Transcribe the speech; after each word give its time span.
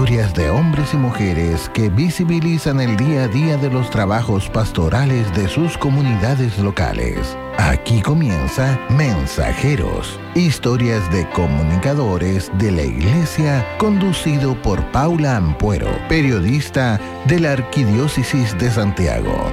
historias 0.00 0.32
de 0.32 0.48
hombres 0.48 0.94
y 0.94 0.96
mujeres 0.96 1.70
que 1.74 1.90
visibilizan 1.90 2.80
el 2.80 2.96
día 2.96 3.24
a 3.24 3.28
día 3.28 3.58
de 3.58 3.68
los 3.68 3.90
trabajos 3.90 4.48
pastorales 4.48 5.30
de 5.36 5.46
sus 5.46 5.76
comunidades 5.76 6.58
locales. 6.58 7.36
Aquí 7.58 8.00
comienza 8.00 8.80
Mensajeros, 8.88 10.18
historias 10.34 11.12
de 11.12 11.28
comunicadores 11.32 12.50
de 12.54 12.72
la 12.72 12.82
Iglesia, 12.82 13.76
conducido 13.76 14.54
por 14.62 14.82
Paula 14.90 15.36
Ampuero, 15.36 15.90
periodista 16.08 16.98
de 17.26 17.40
la 17.40 17.52
Arquidiócesis 17.52 18.56
de 18.56 18.70
Santiago. 18.70 19.52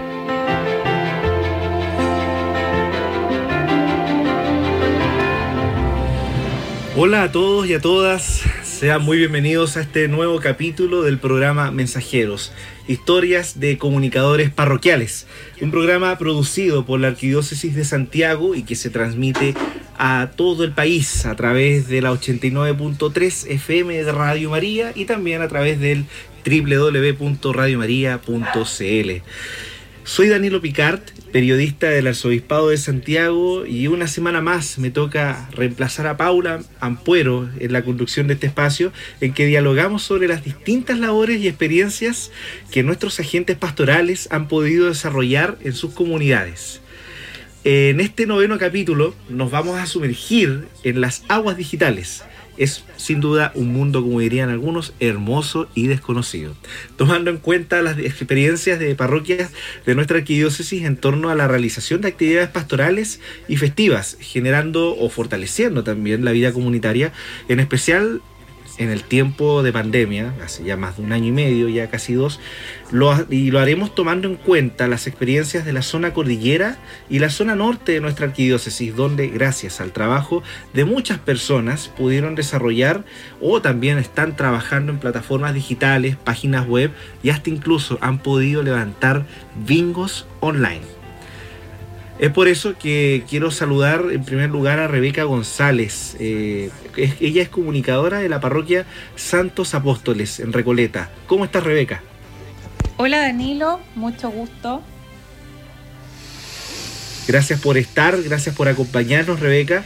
Hola 6.96 7.24
a 7.24 7.32
todos 7.32 7.68
y 7.68 7.74
a 7.74 7.80
todas, 7.80 8.42
sean 8.78 9.02
muy 9.02 9.18
bienvenidos 9.18 9.76
a 9.76 9.82
este 9.82 10.08
nuevo 10.08 10.40
capítulo 10.40 11.02
del 11.02 11.18
programa 11.18 11.72
Mensajeros, 11.72 12.52
historias 12.88 13.60
de 13.60 13.80
comunicadores 13.80 14.52
parroquiales, 14.52 15.26
un 15.62 15.72
programa 15.72 16.16
producido 16.20 16.86
por 16.86 17.00
la 17.00 17.08
Arquidiócesis 17.08 17.74
de 17.74 17.86
Santiago 17.86 18.54
y 18.54 18.62
que 18.62 18.76
se 18.76 18.92
transmite 18.92 19.56
a 19.98 20.30
todo 20.36 20.64
el 20.64 20.74
país 20.74 21.26
a 21.26 21.36
través 21.36 21.88
de 21.88 22.04
la 22.04 22.12
89.3 22.12 23.50
FM 23.50 24.04
de 24.04 24.12
Radio 24.12 24.52
María 24.52 24.92
y 24.94 25.06
también 25.06 25.42
a 25.42 25.48
través 25.48 25.80
del 25.80 26.06
www.radiomaria.cl. 26.46 29.24
Soy 30.08 30.30
Danilo 30.30 30.62
Picard, 30.62 31.02
periodista 31.34 31.90
del 31.90 32.08
Arzobispado 32.08 32.70
de 32.70 32.78
Santiago 32.78 33.66
y 33.66 33.88
una 33.88 34.08
semana 34.08 34.40
más 34.40 34.78
me 34.78 34.90
toca 34.90 35.50
reemplazar 35.52 36.08
a 36.08 36.16
Paula 36.16 36.62
Ampuero 36.80 37.50
en 37.60 37.74
la 37.74 37.84
conducción 37.84 38.26
de 38.28 38.36
este 38.36 38.48
espacio 38.48 38.94
en 39.20 39.34
que 39.34 39.46
dialogamos 39.46 40.04
sobre 40.04 40.30
las 40.30 40.46
distintas 40.46 40.98
labores 40.98 41.42
y 41.42 41.50
experiencias 41.50 42.32
que 42.72 42.84
nuestros 42.84 43.20
agentes 43.20 43.58
pastorales 43.58 44.30
han 44.32 44.48
podido 44.48 44.88
desarrollar 44.88 45.58
en 45.62 45.74
sus 45.74 45.94
comunidades. 45.94 46.80
En 47.66 48.00
este 48.00 48.26
noveno 48.26 48.58
capítulo 48.58 49.14
nos 49.28 49.52
vamos 49.52 49.78
a 49.78 49.88
sumergir 49.88 50.70
en 50.86 51.02
las 51.02 51.26
aguas 51.28 51.58
digitales 51.58 52.24
es 52.58 52.84
sin 52.96 53.20
duda 53.22 53.52
un 53.56 53.72
mundo, 53.72 54.02
como 54.02 54.20
dirían 54.20 54.50
algunos, 54.50 54.94
hermoso 55.00 55.68
y 55.76 55.88
desconocido. 55.88 56.56
Tomando 56.96 57.30
en 57.30 57.38
cuenta 57.38 57.82
las 57.82 57.98
experiencias 57.98 58.80
de 58.80 58.96
parroquias 58.96 59.52
de 59.86 59.96
nuestra 59.96 60.18
arquidiócesis 60.18 60.84
en 60.84 60.98
torno 60.98 61.30
a 61.30 61.36
la 61.36 61.48
realización 61.48 62.02
de 62.02 62.10
actividades 62.10 62.50
pastorales 62.50 63.20
y 63.48 63.58
festivas, 63.58 64.18
generando 64.20 64.96
o 64.96 65.10
fortaleciendo 65.10 65.84
también 65.84 66.26
la 66.26 66.32
vida 66.32 66.52
comunitaria, 66.52 67.14
en 67.48 67.60
especial 67.60 68.22
en 68.78 68.90
el 68.90 69.04
tiempo 69.04 69.64
de 69.64 69.74
pandemia, 69.74 70.34
hace 70.44 70.64
ya 70.64 70.78
más 70.78 70.98
de 70.98 71.04
un 71.04 71.12
año 71.12 71.28
y 71.28 71.32
medio, 71.32 71.70
ya 71.70 71.90
casi 71.90 72.14
dos, 72.14 72.40
y 73.30 73.52
lo 73.52 73.60
haremos 73.60 73.94
tomando 73.96 74.28
en 74.28 74.36
cuenta 74.36 74.88
las 74.88 75.08
experiencias 75.08 75.66
de 75.66 75.74
la 75.74 75.82
zona 75.82 76.14
cordillera 76.14 76.78
y 77.10 77.20
la 77.20 77.30
zona 77.30 77.56
norte 77.56 77.94
de 77.94 78.02
nuestra 78.02 78.28
arquidiócesis, 78.28 78.96
donde 78.96 79.28
gracias 79.28 79.82
al 79.82 79.92
trabajo 79.92 80.44
de 80.74 80.86
muchas 80.86 81.20
personas 81.20 81.90
pudieron 81.90 82.36
desarrollar 82.36 83.04
o 83.42 83.62
también 83.62 83.98
están 83.98 84.36
trabajando 84.36 84.92
en 84.92 85.00
plataformas 85.00 85.54
digitales, 85.54 86.16
páginas 86.16 86.68
web 86.68 86.92
y 87.24 87.30
hasta 87.30 87.50
incluso 87.50 87.98
han 88.02 88.20
podido 88.20 88.64
levantar 88.64 89.26
bingos 89.66 90.28
online. 90.40 90.97
Es 92.20 92.32
por 92.32 92.48
eso 92.48 92.76
que 92.78 93.24
quiero 93.30 93.52
saludar 93.52 94.06
en 94.12 94.24
primer 94.24 94.50
lugar 94.50 94.80
a 94.80 94.88
Rebeca 94.88 95.24
González. 95.24 96.18
Eh, 96.20 96.72
ella 97.20 97.44
es 97.44 97.50
comunicadora 97.50 98.20
de 98.20 98.28
la 98.28 98.40
parroquia 98.40 98.86
Santos 99.16 99.76
Apóstoles 99.76 100.40
en 100.40 100.52
Recoleta. 100.52 101.12
¿Cómo 101.28 101.46
estás, 101.46 101.64
Rebeca? 101.64 102.02
Hola, 102.98 103.20
Danilo. 103.20 103.80
Mucho 103.94 104.32
gusto. 104.32 104.82
Gracias 107.28 107.60
por 107.62 107.78
estar, 107.78 108.20
gracias 108.24 108.56
por 108.56 108.68
acompañarnos, 108.68 109.40
Rebeca. 109.40 109.84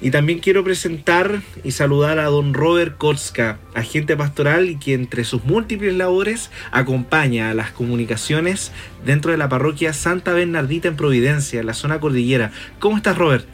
Y 0.00 0.10
también 0.10 0.38
quiero 0.38 0.64
presentar 0.64 1.40
y 1.62 1.70
saludar 1.70 2.18
a 2.18 2.24
don 2.24 2.52
Robert 2.52 2.98
Kotska, 2.98 3.58
agente 3.74 4.16
pastoral 4.16 4.68
y 4.68 4.76
que 4.76 4.94
entre 4.94 5.24
sus 5.24 5.44
múltiples 5.44 5.94
labores 5.94 6.50
acompaña 6.72 7.50
a 7.50 7.54
las 7.54 7.70
comunicaciones 7.70 8.72
dentro 9.04 9.30
de 9.30 9.38
la 9.38 9.48
parroquia 9.48 9.92
Santa 9.92 10.32
Bernardita 10.32 10.88
en 10.88 10.96
Providencia, 10.96 11.60
en 11.60 11.66
la 11.66 11.74
zona 11.74 12.00
cordillera. 12.00 12.52
¿Cómo 12.78 12.96
estás, 12.96 13.16
Robert? 13.16 13.46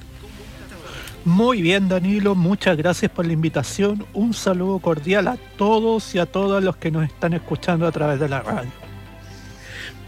Muy 1.24 1.60
bien, 1.60 1.88
Danilo, 1.88 2.34
muchas 2.34 2.76
gracias 2.76 3.10
por 3.10 3.26
la 3.26 3.34
invitación. 3.34 4.06
Un 4.14 4.32
saludo 4.32 4.78
cordial 4.78 5.28
a 5.28 5.36
todos 5.58 6.14
y 6.14 6.18
a 6.18 6.26
todos 6.26 6.64
los 6.64 6.76
que 6.76 6.90
nos 6.90 7.04
están 7.04 7.34
escuchando 7.34 7.86
a 7.86 7.92
través 7.92 8.18
de 8.18 8.28
la 8.28 8.40
radio. 8.40 8.79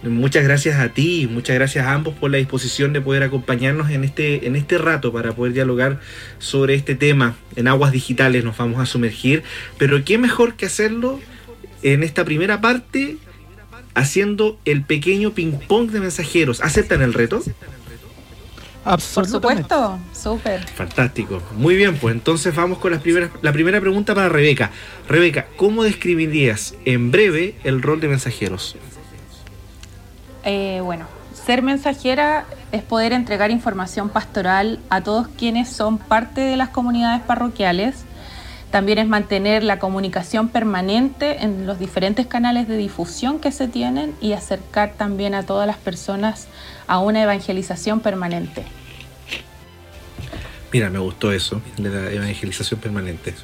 Muchas 0.02 0.42
gracias 0.42 0.80
a 0.80 0.88
ti, 0.88 1.28
muchas 1.30 1.54
gracias 1.54 1.86
a 1.86 1.92
ambos 1.92 2.14
por 2.14 2.30
la 2.30 2.38
disposición 2.38 2.92
de 2.92 3.00
poder 3.00 3.22
acompañarnos 3.22 3.90
en 3.90 4.02
este, 4.02 4.48
en 4.48 4.56
este 4.56 4.76
rato 4.76 5.12
para 5.12 5.32
poder 5.32 5.52
dialogar 5.52 6.00
sobre 6.38 6.74
este 6.74 6.96
tema. 6.96 7.36
En 7.54 7.68
aguas 7.68 7.92
digitales 7.92 8.42
nos 8.42 8.56
vamos 8.56 8.80
a 8.80 8.86
sumergir, 8.86 9.44
pero 9.78 10.04
qué 10.04 10.18
mejor 10.18 10.54
que 10.54 10.66
hacerlo 10.66 11.20
en 11.82 12.02
esta 12.02 12.24
primera 12.24 12.60
parte 12.60 13.16
haciendo 13.94 14.58
el 14.64 14.82
pequeño 14.82 15.32
ping-pong 15.34 15.90
de 15.90 16.00
mensajeros. 16.00 16.60
¿Aceptan 16.62 17.02
el 17.02 17.14
reto? 17.14 17.40
Por 18.84 19.00
supuesto, 19.00 20.00
súper. 20.12 20.66
Fantástico. 20.66 21.40
Muy 21.56 21.76
bien, 21.76 21.96
pues 21.96 22.14
entonces 22.16 22.54
vamos 22.56 22.78
con 22.78 22.90
las 22.90 23.00
primeras, 23.00 23.30
la 23.40 23.52
primera 23.52 23.80
pregunta 23.80 24.14
para 24.14 24.28
Rebeca. 24.28 24.72
Rebeca, 25.08 25.46
¿cómo 25.56 25.84
describirías 25.84 26.74
en 26.84 27.12
breve 27.12 27.54
el 27.62 27.80
rol 27.80 28.00
de 28.00 28.08
mensajeros? 28.08 28.76
Eh, 30.44 30.80
bueno, 30.82 31.06
ser 31.32 31.62
mensajera 31.62 32.44
es 32.72 32.82
poder 32.82 33.12
entregar 33.12 33.50
información 33.50 34.08
pastoral 34.08 34.80
a 34.90 35.00
todos 35.00 35.28
quienes 35.28 35.68
son 35.68 35.98
parte 35.98 36.40
de 36.40 36.56
las 36.56 36.70
comunidades 36.70 37.22
parroquiales. 37.22 38.04
También 38.70 38.98
es 38.98 39.06
mantener 39.06 39.62
la 39.62 39.78
comunicación 39.78 40.48
permanente 40.48 41.42
en 41.42 41.66
los 41.66 41.78
diferentes 41.78 42.26
canales 42.26 42.68
de 42.68 42.76
difusión 42.78 43.38
que 43.38 43.52
se 43.52 43.68
tienen 43.68 44.14
y 44.20 44.32
acercar 44.32 44.94
también 44.96 45.34
a 45.34 45.42
todas 45.42 45.66
las 45.66 45.76
personas 45.76 46.48
a 46.86 46.98
una 46.98 47.22
evangelización 47.22 48.00
permanente. 48.00 48.64
Mira, 50.72 50.88
me 50.88 50.98
gustó 50.98 51.32
eso, 51.32 51.60
la 51.76 52.10
evangelización 52.10 52.80
permanente. 52.80 53.34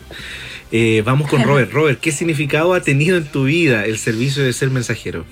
Eh, 0.72 1.02
vamos 1.04 1.28
con 1.28 1.42
Robert. 1.42 1.70
Robert, 1.74 2.00
¿qué 2.00 2.10
significado 2.10 2.72
ha 2.72 2.80
tenido 2.80 3.18
en 3.18 3.26
tu 3.26 3.44
vida 3.44 3.84
el 3.84 3.98
servicio 3.98 4.42
de 4.42 4.54
ser 4.54 4.70
mensajero? 4.70 5.26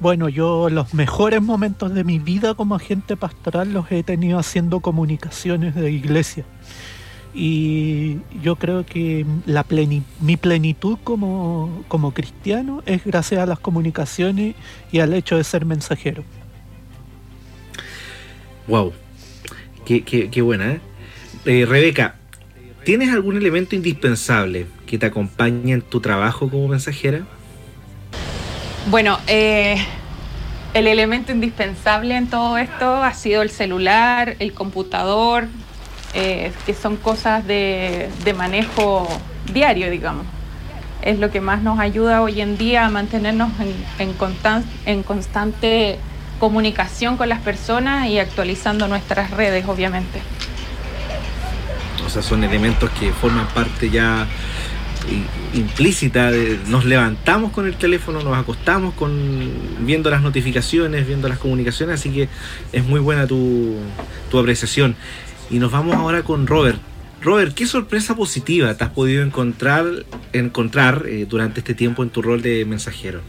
Bueno, 0.00 0.28
yo 0.28 0.70
los 0.70 0.94
mejores 0.94 1.42
momentos 1.42 1.92
de 1.92 2.04
mi 2.04 2.20
vida 2.20 2.54
como 2.54 2.76
agente 2.76 3.16
pastoral 3.16 3.72
los 3.72 3.90
he 3.90 4.04
tenido 4.04 4.38
haciendo 4.38 4.78
comunicaciones 4.80 5.74
de 5.74 5.90
iglesia. 5.90 6.44
Y 7.34 8.18
yo 8.42 8.56
creo 8.56 8.86
que 8.86 9.26
la 9.44 9.66
mi 10.20 10.36
plenitud 10.36 10.98
como, 11.02 11.84
como 11.88 12.14
cristiano 12.14 12.82
es 12.86 13.04
gracias 13.04 13.40
a 13.40 13.46
las 13.46 13.58
comunicaciones 13.58 14.54
y 14.92 15.00
al 15.00 15.12
hecho 15.14 15.36
de 15.36 15.44
ser 15.44 15.64
mensajero. 15.64 16.24
Wow, 18.68 18.92
qué, 19.84 20.02
qué, 20.02 20.42
buena, 20.42 20.72
¿eh? 20.72 20.80
¿eh? 21.44 21.66
Rebeca, 21.66 22.16
¿tienes 22.84 23.10
algún 23.10 23.36
elemento 23.36 23.74
indispensable 23.74 24.66
que 24.86 24.98
te 24.98 25.06
acompañe 25.06 25.72
en 25.72 25.82
tu 25.82 26.00
trabajo 26.00 26.48
como 26.50 26.68
mensajera? 26.68 27.26
Bueno, 28.90 29.18
eh, 29.26 29.76
el 30.72 30.86
elemento 30.86 31.30
indispensable 31.30 32.16
en 32.16 32.26
todo 32.26 32.56
esto 32.56 33.02
ha 33.02 33.12
sido 33.12 33.42
el 33.42 33.50
celular, 33.50 34.36
el 34.38 34.54
computador, 34.54 35.46
eh, 36.14 36.52
que 36.64 36.72
son 36.72 36.96
cosas 36.96 37.46
de, 37.46 38.08
manejo 38.34 39.06
diario, 39.52 39.90
digamos. 39.90 40.24
Es 41.02 41.18
lo 41.18 41.30
que 41.30 41.42
más 41.42 41.60
nos 41.60 41.78
ayuda 41.78 42.22
hoy 42.22 42.40
en 42.40 42.56
día 42.56 42.86
a 42.86 42.88
mantenernos 42.88 43.50
en, 43.60 44.14
en 44.86 45.02
constante 45.02 45.98
comunicación 46.40 47.18
con 47.18 47.28
las 47.28 47.42
personas 47.42 48.08
y 48.08 48.18
actualizando 48.18 48.88
nuestras 48.88 49.30
redes, 49.32 49.66
obviamente. 49.68 50.22
O 52.06 52.08
sea, 52.08 52.22
son 52.22 52.42
elementos 52.42 52.88
que 52.98 53.12
forman 53.12 53.48
parte 53.48 53.90
ya 53.90 54.26
implícita 55.54 56.30
nos 56.68 56.84
levantamos 56.84 57.52
con 57.52 57.66
el 57.66 57.76
teléfono, 57.76 58.22
nos 58.22 58.36
acostamos 58.36 58.94
con 58.94 59.50
viendo 59.80 60.10
las 60.10 60.22
notificaciones, 60.22 61.06
viendo 61.06 61.28
las 61.28 61.38
comunicaciones, 61.38 62.00
así 62.00 62.10
que 62.10 62.28
es 62.72 62.84
muy 62.84 63.00
buena 63.00 63.26
tu, 63.26 63.76
tu 64.30 64.38
apreciación. 64.38 64.96
Y 65.50 65.58
nos 65.58 65.70
vamos 65.70 65.96
ahora 65.96 66.22
con 66.22 66.46
Robert. 66.46 66.80
Robert, 67.20 67.54
¿qué 67.54 67.66
sorpresa 67.66 68.14
positiva 68.14 68.74
te 68.74 68.84
has 68.84 68.90
podido 68.90 69.24
encontrar, 69.24 69.86
encontrar 70.32 71.04
eh, 71.06 71.26
durante 71.28 71.60
este 71.60 71.74
tiempo 71.74 72.02
en 72.02 72.10
tu 72.10 72.22
rol 72.22 72.42
de 72.42 72.64
mensajero? 72.64 73.22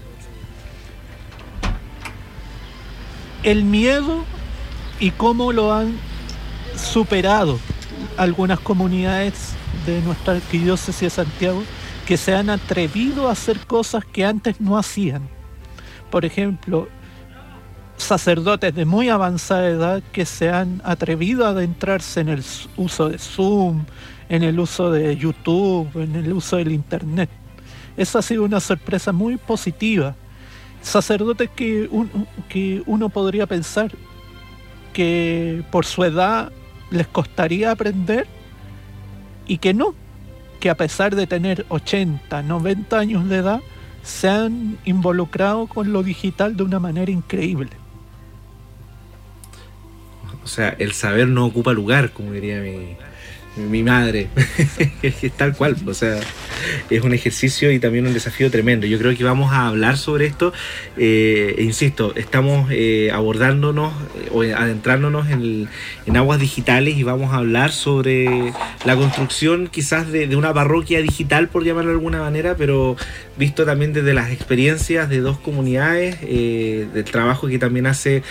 El 3.42 3.64
miedo 3.64 4.26
y 5.00 5.12
cómo 5.12 5.54
lo 5.54 5.74
han 5.74 5.98
superado 6.76 7.60
algunas 8.20 8.60
comunidades 8.60 9.54
de 9.86 10.02
nuestra 10.02 10.34
arquidiócesis 10.34 11.02
de 11.02 11.10
Santiago 11.10 11.64
que 12.06 12.18
se 12.18 12.36
han 12.36 12.50
atrevido 12.50 13.30
a 13.30 13.32
hacer 13.32 13.60
cosas 13.66 14.04
que 14.04 14.26
antes 14.26 14.60
no 14.60 14.78
hacían. 14.78 15.30
Por 16.12 16.26
ejemplo, 16.26 16.90
sacerdotes 17.96 18.76
de 18.76 18.84
muy 18.84 19.08
avanzada 19.08 19.70
edad 19.70 20.04
que 20.12 20.26
se 20.26 20.50
han 20.50 20.82
atrevido 20.84 21.46
a 21.46 21.50
adentrarse 21.50 22.20
en 22.20 22.30
el 22.30 22.44
uso 22.76 23.10
de 23.10 23.18
Zoom, 23.18 23.86
en 24.28 24.44
el 24.44 24.60
uso 24.60 24.92
de 24.92 25.16
YouTube, 25.16 25.90
en 25.96 26.16
el 26.16 26.34
uso 26.34 26.58
del 26.58 26.74
Internet. 26.74 27.30
Esa 27.96 28.20
ha 28.20 28.22
sido 28.22 28.44
una 28.44 28.60
sorpresa 28.60 29.14
muy 29.14 29.38
positiva. 29.38 30.16
Sacerdotes 30.82 31.50
que, 31.56 31.90
que 32.50 32.84
uno 32.86 33.10
podría 33.10 33.48
pensar 33.48 33.92
que 34.92 35.64
por 35.72 35.86
su 35.86 36.04
edad 36.04 36.52
les 36.92 37.08
costaría 37.08 37.72
aprender 37.72 38.28
y 39.48 39.58
que 39.58 39.74
no, 39.74 39.96
que 40.60 40.70
a 40.70 40.76
pesar 40.76 41.16
de 41.16 41.28
tener 41.28 41.66
80, 41.70 42.42
90 42.44 43.00
años 43.00 43.30
de 43.30 43.38
edad, 43.38 43.62
se 44.04 44.30
han 44.30 44.78
involucrado 44.86 45.68
con 45.68 45.92
lo 45.92 46.04
digital 46.04 46.56
de 46.56 46.64
una 46.64 46.80
manera 46.80 47.12
increíble. 47.12 47.72
O 50.44 50.48
sea, 50.48 50.70
el 50.80 50.94
saber 50.94 51.28
no 51.28 51.46
ocupa 51.46 51.74
lugar, 51.74 52.12
como 52.12 52.32
diría 52.32 52.60
mi, 52.60 52.96
mi 53.58 53.84
madre. 53.84 54.30
tal 55.38 55.56
cual. 55.56 55.76
O 55.86 55.94
sea, 55.94 56.20
es 56.90 57.04
un 57.04 57.14
ejercicio 57.14 57.72
y 57.72 57.80
también 57.80 58.08
un 58.08 58.14
desafío 58.14 58.50
tremendo. 58.52 58.88
Yo 58.88 58.98
creo 58.98 59.16
que 59.16 59.24
vamos 59.24 59.52
a 59.52 59.68
hablar 59.68 59.98
sobre 59.98 60.26
esto. 60.26 60.54
Eh, 60.98 61.56
insisto, 61.60 62.14
estamos 62.16 62.70
eh, 62.72 63.12
abordándonos 63.14 63.94
eh, 63.94 64.30
o 64.32 64.42
adentrándonos 64.42 65.30
en, 65.30 65.70
aguas 66.16 66.40
digitales 66.40 66.98
y 66.98 67.04
vamos 67.04 67.32
a 67.32 67.38
hablar 67.38 67.72
sobre 67.72 68.52
la 68.84 68.96
construcción 68.96 69.68
quizás 69.68 70.12
de, 70.12 70.36
una 70.36 70.54
parroquia 70.54 71.02
digital, 71.02 71.48
por 71.48 71.64
llamarlo 71.64 71.92
de 71.92 71.98
alguna 71.98 72.20
manera, 72.20 72.56
pero 72.58 72.98
visto 73.38 73.64
también 73.64 73.94
desde 73.94 74.14
las 74.14 74.32
experiencias 74.32 75.08
de 75.08 75.22
dos 75.22 75.38
comunidades, 75.38 76.20
del 76.20 77.06
trabajo 77.06 77.48
que 77.48 77.58
también 77.58 77.88
hace 77.88 78.24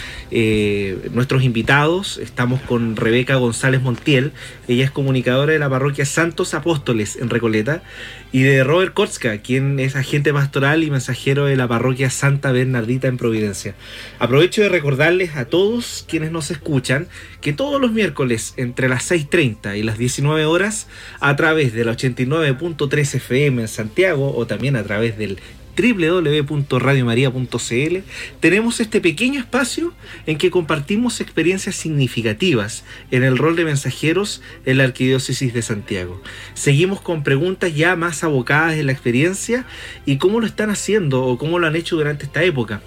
nuestros 1.13 1.45
invitados. 1.45 2.19
Estamos 2.19 2.61
con 2.61 2.97
Rebeca 2.97 3.37
González 3.37 3.81
Montiel. 3.81 4.33
Ella 4.67 4.85
es 4.85 4.91
comunicadora 5.09 5.55
de 5.55 5.59
la 5.59 5.71
parroquia 5.71 6.05
Santos 6.05 6.53
Apóstoles 6.53 7.17
en 7.17 7.31
Recoleta 7.31 7.83
y 8.31 8.43
de 8.43 8.63
Robert 8.63 8.93
Kotzka, 8.93 9.39
quien 9.39 9.81
es 9.81 9.97
agente 9.97 10.35
pastoral 10.35 10.85
y 10.85 10.91
mensajero 10.91 11.47
de 11.47 11.57
la 11.57 11.67
parroquia 11.67 12.11
Santa 12.11 12.53
Bernardita 12.53 13.09
en 13.09 13.17
Providencia. 13.17 13.75
Aprovecho 14.19 14.61
de 14.61 14.69
recordarles 14.69 15.35
a 15.35 15.47
todos 15.47 16.05
quienes 16.07 16.31
nos 16.31 16.51
escuchan 16.51 17.09
que 17.41 17.55
todos 17.55 17.81
los 17.81 17.91
miércoles 17.91 18.53
entre 18.59 18.91
las 18.91 19.11
6.30 19.11 19.79
y 19.79 19.83
las 19.83 19.97
19 19.97 20.45
horas 20.45 20.89
a 21.21 21.35
través 21.37 21.73
de 21.73 21.87
la 21.87 21.93
89.3 21.93 23.15
FM 23.15 23.63
en 23.63 23.69
Santiago 23.69 24.37
o 24.37 24.47
también 24.47 24.77
a 24.77 24.83
través 24.83 25.17
del 25.17 25.39
www.radiomaria.cl, 25.79 27.99
tenemos 28.41 28.81
este 28.81 29.01
pequeño 29.01 29.41
espacio 29.41 29.95
en 30.27 30.39
que 30.39 30.51
compartimos 30.51 31.21
experiencias 31.21 31.77
significativas 31.77 32.85
en 33.11 33.23
el 33.23 33.39
rol 33.39 33.55
de 33.55 33.65
mensajeros 33.65 34.43
en 34.67 34.79
la 34.79 34.85
Arquidiócesis 34.85 35.55
de 35.55 35.63
Santiago. 35.63 36.21
Seguimos 36.55 37.01
con 37.01 37.23
preguntas 37.23 37.75
ya 37.75 37.95
más 37.97 38.25
abocadas 38.25 38.75
en 38.75 38.87
la 38.87 38.93
experiencia 38.93 39.65
y 40.05 40.19
cómo 40.19 40.41
lo 40.41 40.47
están 40.47 40.71
haciendo 40.71 41.25
o 41.25 41.39
cómo 41.39 41.59
lo 41.59 41.67
han 41.67 41.77
hecho 41.77 41.97
durante 41.97 42.27
esta 42.27 42.43
época. 42.43 42.83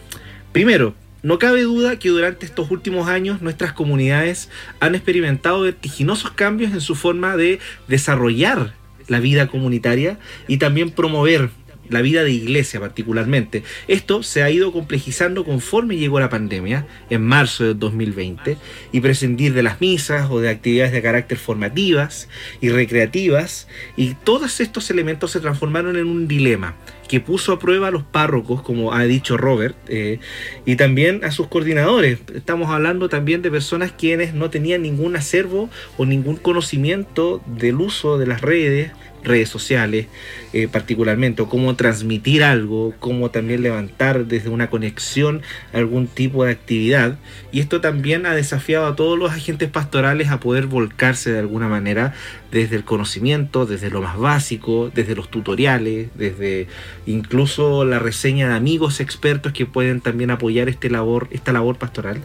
Primero, 0.52 0.94
no 1.24 1.40
cabe 1.40 1.62
duda 1.62 2.00
que 2.00 2.10
durante 2.10 2.46
estos 2.46 2.72
últimos 2.72 3.08
años 3.08 3.42
nuestras 3.42 3.74
comunidades 3.74 4.50
han 4.80 4.96
experimentado 4.96 5.62
vertiginosos 5.62 6.32
cambios 6.32 6.74
en 6.74 6.82
su 6.82 6.96
forma 6.96 7.38
de 7.38 7.60
desarrollar 7.88 8.74
la 9.08 9.20
vida 9.20 9.48
comunitaria 9.48 10.18
y 10.48 10.58
también 10.58 10.90
promover 10.90 11.52
la 11.92 12.02
vida 12.02 12.24
de 12.24 12.32
iglesia 12.32 12.80
particularmente. 12.80 13.64
Esto 13.88 14.24
se 14.24 14.44
ha 14.44 14.50
ido 14.50 14.72
complejizando 14.72 15.46
conforme 15.46 15.98
llegó 15.98 16.20
la 16.20 16.30
pandemia 16.30 16.88
en 17.10 17.22
marzo 17.22 17.64
de 17.64 17.74
2020 17.74 18.58
y 18.92 19.00
prescindir 19.02 19.54
de 19.54 19.64
las 19.64 19.82
misas 19.82 20.30
o 20.30 20.40
de 20.40 20.50
actividades 20.50 20.92
de 20.92 21.02
carácter 21.02 21.38
formativas 21.38 22.30
y 22.62 22.70
recreativas 22.70 23.68
y 23.96 24.16
todos 24.16 24.60
estos 24.60 24.90
elementos 24.90 25.32
se 25.32 25.40
transformaron 25.40 25.98
en 25.98 26.08
un 26.08 26.28
dilema 26.28 26.76
que 27.12 27.20
puso 27.20 27.52
a 27.52 27.60
prueba 27.60 27.90
a 27.90 27.92
los 27.92 28.04
párrocos, 28.04 28.62
como 28.62 28.94
ha 28.94 29.04
dicho 29.04 29.36
Robert, 29.36 29.76
eh, 29.90 30.20
y 30.66 30.78
también 30.78 31.26
a 31.26 31.32
sus 31.32 31.48
coordinadores. 31.48 32.20
Estamos 32.34 32.70
hablando 32.70 33.10
también 33.10 33.42
de 33.42 33.52
personas 33.52 33.92
quienes 33.92 34.34
no 34.34 34.50
tenían 34.50 34.84
ningún 34.84 35.18
acervo 35.18 35.70
o 35.98 36.06
ningún 36.06 36.38
conocimiento 36.38 37.42
del 37.46 37.82
uso 37.82 38.18
de 38.18 38.28
las 38.28 38.40
redes, 38.40 38.92
redes 39.24 39.50
sociales 39.50 40.08
eh, 40.54 40.68
particularmente, 40.68 41.42
o 41.42 41.50
cómo 41.50 41.76
transmitir 41.76 42.44
algo, 42.44 42.94
cómo 43.00 43.32
también 43.32 43.62
levantar 43.62 44.26
desde 44.26 44.50
una 44.50 44.70
conexión 44.70 45.42
algún 45.74 46.08
tipo 46.08 46.44
de 46.44 46.52
actividad. 46.52 47.18
Y 47.52 47.60
esto 47.60 47.82
también 47.82 48.26
ha 48.26 48.36
desafiado 48.36 48.86
a 48.86 48.96
todos 48.96 49.18
los 49.18 49.32
agentes 49.32 49.70
pastorales 49.70 50.30
a 50.30 50.40
poder 50.40 50.68
volcarse 50.68 51.32
de 51.32 51.40
alguna 51.40 51.68
manera 51.68 52.14
desde 52.52 52.76
el 52.76 52.84
conocimiento, 52.84 53.66
desde 53.66 53.90
lo 53.90 54.02
más 54.02 54.18
básico, 54.18 54.92
desde 54.94 55.16
los 55.16 55.32
tutoriales, 55.32 56.10
desde 56.16 56.68
incluso 57.06 57.86
la 57.86 58.00
reseña 58.00 58.50
de 58.50 58.56
amigos 58.56 59.00
expertos 59.00 59.54
que 59.54 59.66
pueden 59.66 60.02
también 60.02 60.32
apoyar 60.32 60.68
este 60.68 60.90
labor, 60.90 61.28
esta 61.32 61.54
labor 61.54 61.78
pastoral. 61.78 62.20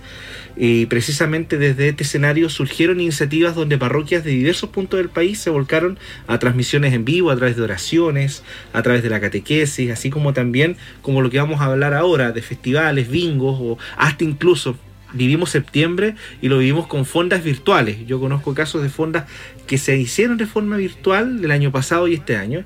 Y 0.56 0.86
precisamente 0.86 1.58
desde 1.58 1.88
este 1.88 2.04
escenario 2.04 2.48
surgieron 2.48 3.00
iniciativas 3.00 3.54
donde 3.54 3.76
parroquias 3.76 4.24
de 4.24 4.30
diversos 4.30 4.70
puntos 4.70 4.98
del 4.98 5.10
país 5.10 5.38
se 5.38 5.50
volcaron 5.50 5.98
a 6.26 6.38
transmisiones 6.38 6.94
en 6.94 7.04
vivo 7.04 7.30
a 7.30 7.36
través 7.36 7.56
de 7.56 7.62
oraciones, 7.62 8.42
a 8.72 8.82
través 8.82 9.02
de 9.02 9.10
la 9.10 9.20
catequesis, 9.20 9.90
así 9.90 10.08
como 10.08 10.32
también 10.32 10.76
como 11.02 11.20
lo 11.20 11.30
que 11.30 11.38
vamos 11.38 11.60
a 11.60 11.66
hablar 11.66 11.92
ahora 11.92 12.32
de 12.32 12.42
festivales, 12.42 13.10
bingos 13.10 13.58
o 13.60 13.78
hasta 13.96 14.24
incluso 14.24 14.78
vivimos 15.12 15.50
septiembre 15.50 16.14
y 16.40 16.48
lo 16.48 16.58
vivimos 16.58 16.86
con 16.86 17.04
fondas 17.04 17.42
virtuales. 17.44 18.06
Yo 18.06 18.20
conozco 18.20 18.54
casos 18.54 18.82
de 18.82 18.88
fondas 18.88 19.24
que 19.66 19.78
se 19.78 19.96
hicieron 19.96 20.36
de 20.36 20.46
forma 20.46 20.76
virtual 20.76 21.44
el 21.44 21.50
año 21.50 21.72
pasado 21.72 22.08
y 22.08 22.14
este 22.14 22.36
año 22.36 22.64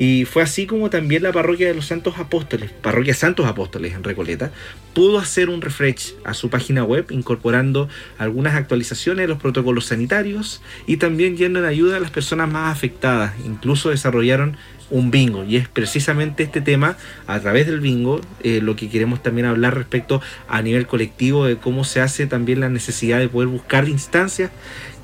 y 0.00 0.24
fue 0.24 0.42
así 0.42 0.66
como 0.66 0.88
también 0.88 1.22
la 1.22 1.30
parroquia 1.30 1.68
de 1.68 1.74
los 1.74 1.84
Santos 1.84 2.14
Apóstoles, 2.16 2.70
parroquia 2.70 3.12
Santos 3.12 3.44
Apóstoles 3.44 3.92
en 3.92 4.02
Recoleta, 4.02 4.50
pudo 4.94 5.18
hacer 5.18 5.50
un 5.50 5.60
refresh 5.60 6.14
a 6.24 6.32
su 6.32 6.48
página 6.48 6.84
web 6.84 7.08
incorporando 7.10 7.86
algunas 8.16 8.54
actualizaciones 8.54 9.24
de 9.24 9.28
los 9.28 9.36
protocolos 9.36 9.84
sanitarios 9.84 10.62
y 10.86 10.96
también 10.96 11.36
yendo 11.36 11.58
en 11.58 11.66
ayuda 11.66 11.98
a 11.98 12.00
las 12.00 12.10
personas 12.10 12.50
más 12.50 12.74
afectadas. 12.74 13.34
Incluso 13.44 13.90
desarrollaron 13.90 14.56
un 14.90 15.10
bingo 15.10 15.44
y 15.44 15.56
es 15.56 15.68
precisamente 15.68 16.42
este 16.42 16.60
tema 16.60 16.96
a 17.26 17.40
través 17.40 17.66
del 17.66 17.80
bingo 17.80 18.20
eh, 18.42 18.60
lo 18.62 18.76
que 18.76 18.88
queremos 18.88 19.22
también 19.22 19.46
hablar 19.46 19.74
respecto 19.74 20.20
a 20.48 20.62
nivel 20.62 20.86
colectivo 20.86 21.46
de 21.46 21.56
cómo 21.56 21.84
se 21.84 22.00
hace 22.00 22.26
también 22.26 22.60
la 22.60 22.68
necesidad 22.68 23.18
de 23.18 23.28
poder 23.28 23.48
buscar 23.48 23.88
instancias 23.88 24.50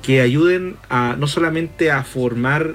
que 0.07 0.21
ayuden 0.21 0.77
a 0.89 1.17
no 1.19 1.27
solamente 1.27 1.91
a 1.91 2.01
formar 2.03 2.71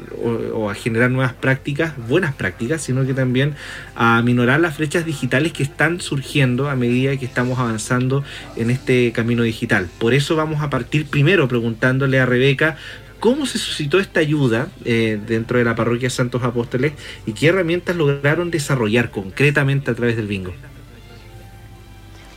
o, 0.54 0.68
a 0.68 0.74
generar 0.74 1.10
nuevas 1.10 1.32
prácticas, 1.32 1.94
buenas 1.96 2.34
prácticas, 2.34 2.82
sino 2.82 3.06
que 3.06 3.14
también 3.14 3.54
a 3.94 4.20
minorar 4.20 4.60
las 4.60 4.76
flechas 4.76 5.06
digitales 5.06 5.54
que 5.54 5.62
están 5.62 6.02
surgiendo 6.02 6.68
a 6.68 6.76
medida 6.76 7.16
que 7.16 7.24
estamos 7.24 7.58
avanzando 7.58 8.22
en 8.56 8.70
este 8.70 9.12
camino 9.12 9.44
digital. 9.44 9.88
Por 9.98 10.12
eso 10.12 10.36
vamos 10.36 10.60
a 10.60 10.68
partir 10.68 11.06
primero 11.06 11.48
preguntándole 11.48 12.20
a 12.20 12.26
Rebeca 12.26 12.76
cómo 13.22 13.46
se 13.46 13.56
suscitó 13.56 14.00
esta 14.00 14.18
ayuda 14.18 14.66
eh, 14.84 15.16
dentro 15.28 15.56
de 15.56 15.62
la 15.62 15.76
parroquia 15.76 16.10
Santos 16.10 16.42
Apóstoles 16.42 16.94
y 17.24 17.34
qué 17.34 17.46
herramientas 17.46 17.94
lograron 17.94 18.50
desarrollar 18.50 19.12
concretamente 19.12 19.92
a 19.92 19.94
través 19.94 20.16
del 20.16 20.26
bingo. 20.26 20.52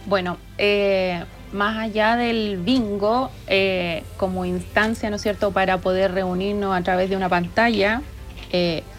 Bueno, 0.06 0.38
eh, 0.60 1.24
más 1.52 1.80
allá 1.80 2.18
del 2.18 2.58
bingo, 2.58 3.32
eh, 3.48 4.04
como 4.18 4.46
instancia, 4.46 5.10
¿no 5.10 5.16
es 5.16 5.24
cierto?, 5.24 5.50
para 5.50 5.80
poder 5.80 6.12
reunirnos 6.12 6.78
a 6.78 6.84
través 6.84 7.10
de 7.10 7.16
una 7.16 7.30
pantalla, 7.30 8.04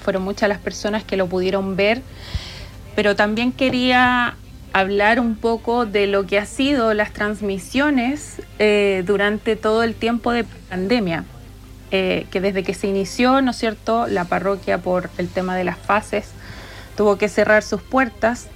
fueron 0.02 0.24
muchas 0.24 0.48
las 0.48 0.58
personas 0.58 1.04
que 1.04 1.16
lo 1.16 1.28
pudieron 1.28 1.76
ver, 1.76 2.02
pero 2.96 3.14
también 3.14 3.52
quería 3.52 4.34
hablar 4.72 5.20
un 5.20 5.36
poco 5.36 5.86
de 5.86 6.08
lo 6.08 6.26
que 6.26 6.38
ha 6.38 6.46
sido 6.46 6.92
las 6.94 7.12
transmisiones 7.12 8.42
durante 9.06 9.56
todo 9.56 9.82
el 9.82 9.94
tiempo 9.94 10.32
de 10.32 10.44
pandemia, 10.68 11.24
que 11.90 12.40
desde 12.40 12.62
que 12.62 12.74
se 12.74 12.88
inició, 12.88 13.40
¿no 13.42 13.52
es 13.52 13.56
cierto?, 13.56 14.06
la 14.06 14.24
parroquia 14.24 14.78
por 14.78 15.10
el 15.18 15.28
tema 15.28 15.56
de 15.56 15.64
las 15.64 15.78
fases 15.78 16.30
tuvo 16.96 17.16
que 17.16 17.28
cerrar 17.28 17.62
sus 17.62 17.82
puertas 17.82 18.48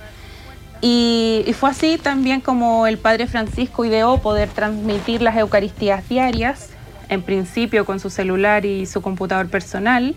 y, 0.80 1.54
fue 1.58 1.70
así 1.70 1.98
también 1.98 2.40
como 2.40 2.86
el 2.86 2.96
Padre 2.96 3.26
Francisco 3.26 3.84
ideó 3.84 4.18
poder 4.18 4.48
transmitir 4.48 5.20
las 5.20 5.36
Eucaristías 5.36 6.08
diarias, 6.08 6.70
en 7.08 7.22
principio 7.22 7.84
con 7.84 8.00
su 8.00 8.08
celular 8.08 8.64
y 8.64 8.86
su 8.86 9.02
computador 9.02 9.48
personal. 9.48 10.14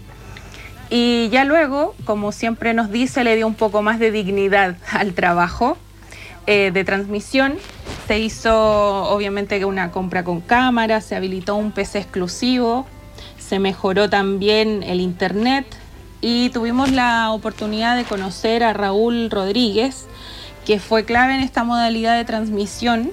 Y 0.90 1.30
ya 1.30 1.44
luego, 1.44 1.96
como 2.06 2.32
siempre 2.32 2.74
nos 2.74 2.92
dice, 2.92 3.24
le 3.24 3.36
dio 3.36 3.48
un 3.48 3.56
poco 3.56 3.82
más 3.82 4.00
de 4.00 4.12
dignidad 4.12 4.78
al 4.92 5.14
trabajo 5.14 5.78
eh, 6.48 6.72
de 6.74 6.84
transmisión. 6.86 7.56
Se 8.08 8.20
hizo 8.20 8.54
obviamente 9.10 9.64
una 9.66 9.92
compra 9.92 10.24
con 10.24 10.40
cámara, 10.40 11.02
se 11.02 11.16
habilitó 11.16 11.56
un 11.56 11.72
PC 11.72 12.00
exclusivo, 12.00 12.86
se 13.48 13.60
mejoró 13.60 14.10
también 14.10 14.84
el 14.84 15.02
internet 15.02 15.66
y 16.22 16.50
tuvimos 16.50 16.92
la 16.92 17.32
oportunidad 17.32 17.98
de 17.98 18.06
conocer 18.06 18.64
a 18.64 18.72
Raúl 18.72 19.30
Rodríguez, 19.30 20.06
que 20.66 20.80
fue 20.80 21.04
clave 21.04 21.36
en 21.36 21.42
esta 21.42 21.64
modalidad 21.66 22.16
de 22.16 22.24
transmisión. 22.24 23.12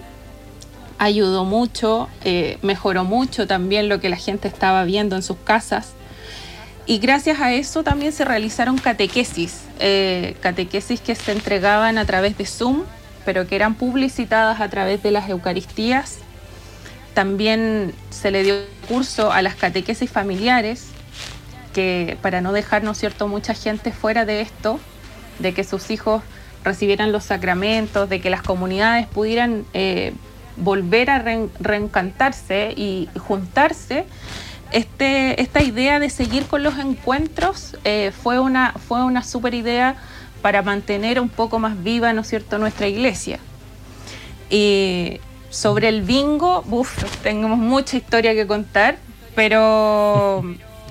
Ayudó 0.98 1.44
mucho, 1.44 2.08
eh, 2.24 2.58
mejoró 2.62 3.04
mucho 3.04 3.46
también 3.48 3.88
lo 3.88 4.00
que 4.00 4.08
la 4.08 4.16
gente 4.16 4.46
estaba 4.46 4.84
viendo 4.84 5.16
en 5.16 5.22
sus 5.22 5.38
casas. 5.38 5.94
Y 6.86 6.98
gracias 6.98 7.40
a 7.40 7.52
eso 7.52 7.82
también 7.82 8.12
se 8.12 8.24
realizaron 8.24 8.78
catequesis, 8.78 9.62
eh, 9.80 10.36
catequesis 10.40 11.00
que 11.00 11.14
se 11.14 11.32
entregaban 11.32 11.98
a 11.98 12.04
través 12.04 12.38
de 12.38 12.46
Zoom, 12.46 12.82
pero 13.24 13.46
que 13.46 13.56
eran 13.56 13.74
publicitadas 13.74 14.60
a 14.60 14.68
través 14.68 15.02
de 15.02 15.10
las 15.10 15.28
Eucaristías. 15.28 16.18
También 17.14 17.94
se 18.10 18.30
le 18.30 18.42
dio 18.42 18.54
curso 18.88 19.32
a 19.32 19.42
las 19.42 19.54
catequesis 19.54 20.10
familiares, 20.10 20.88
que 21.74 22.16
para 22.22 22.40
no 22.40 22.52
dejar, 22.52 22.82
¿no 22.82 22.94
cierto?, 22.94 23.28
mucha 23.28 23.54
gente 23.54 23.92
fuera 23.92 24.24
de 24.24 24.40
esto, 24.40 24.80
de 25.38 25.54
que 25.54 25.64
sus 25.64 25.90
hijos 25.90 26.22
recibieran 26.64 27.12
los 27.12 27.24
sacramentos, 27.24 28.08
de 28.08 28.20
que 28.20 28.30
las 28.30 28.42
comunidades 28.42 29.06
pudieran 29.06 29.64
eh, 29.72 30.12
volver 30.56 31.10
a 31.10 31.18
reencantarse 31.18 32.72
y 32.76 33.08
juntarse, 33.18 34.04
este, 34.72 35.40
esta 35.40 35.62
idea 35.62 35.98
de 35.98 36.10
seguir 36.10 36.46
con 36.46 36.62
los 36.62 36.78
encuentros 36.78 37.76
eh, 37.84 38.12
fue 38.22 38.38
una, 38.38 38.72
fue 38.86 39.02
una 39.02 39.24
super 39.24 39.54
idea 39.54 39.96
para 40.42 40.62
mantener 40.62 41.20
un 41.20 41.28
poco 41.28 41.58
más 41.58 41.82
viva, 41.82 42.12
¿no 42.12 42.20
es 42.20 42.28
cierto?, 42.28 42.58
nuestra 42.58 42.86
iglesia. 42.86 43.40
Y 44.48 45.20
sobre 45.50 45.88
el 45.88 46.02
bingo, 46.02 46.64
uff, 46.70 47.04
tenemos 47.22 47.58
mucha 47.58 47.96
historia 47.96 48.34
que 48.34 48.46
contar, 48.46 48.96
pero 49.34 50.42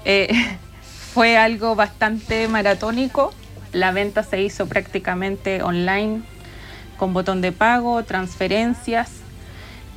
eh, 0.06 0.30
fue 1.14 1.38
algo 1.38 1.76
bastante 1.76 2.48
maratónico. 2.48 3.34
La 3.72 3.92
venta 3.92 4.24
se 4.24 4.42
hizo 4.42 4.68
prácticamente 4.68 5.64
online, 5.64 6.22
con 6.98 7.14
botón 7.14 7.42
de 7.42 7.52
pago, 7.52 8.04
transferencias 8.04 9.20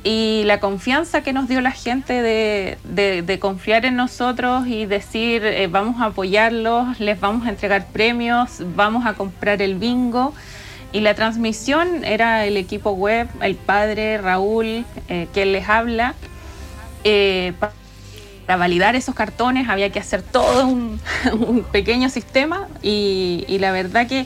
y 0.03 0.43
la 0.45 0.59
confianza 0.59 1.23
que 1.23 1.31
nos 1.31 1.47
dio 1.47 1.61
la 1.61 1.71
gente 1.71 2.21
de, 2.21 3.37
confiar 3.39 3.85
en 3.85 3.95
nosotros 3.95 4.67
y 4.67 4.85
decir 4.85 5.45
eh, 5.45 5.67
vamos 5.67 6.01
a 6.01 6.05
apoyarlos, 6.05 6.99
les 6.99 7.19
vamos 7.19 7.47
a 7.47 7.49
entregar 7.49 7.87
premios, 7.87 8.61
vamos 8.75 9.05
a 9.05 9.13
comprar 9.13 9.61
el 9.61 9.75
bingo. 9.75 10.33
Y 10.93 11.01
la 11.01 11.15
transmisión 11.15 12.05
era 12.05 12.45
el 12.45 12.55
equipo 12.55 12.91
web, 12.91 13.27
el 13.41 13.55
padre 13.55 14.17
Raúl, 14.19 14.85
eh, 15.09 15.27
que 15.33 15.45
les 15.45 15.67
habla. 15.67 16.13
Eh, 17.03 17.53
para 18.45 18.57
validar 18.57 18.95
esos 18.95 19.15
cartones 19.15 19.67
había 19.67 19.89
que 19.89 19.99
hacer 19.99 20.21
todo 20.21 20.67
un, 20.67 20.99
pequeño 21.71 22.09
sistema 22.09 22.67
y 22.81 23.45
la 23.59 23.71
verdad 23.71 24.07
que 24.07 24.25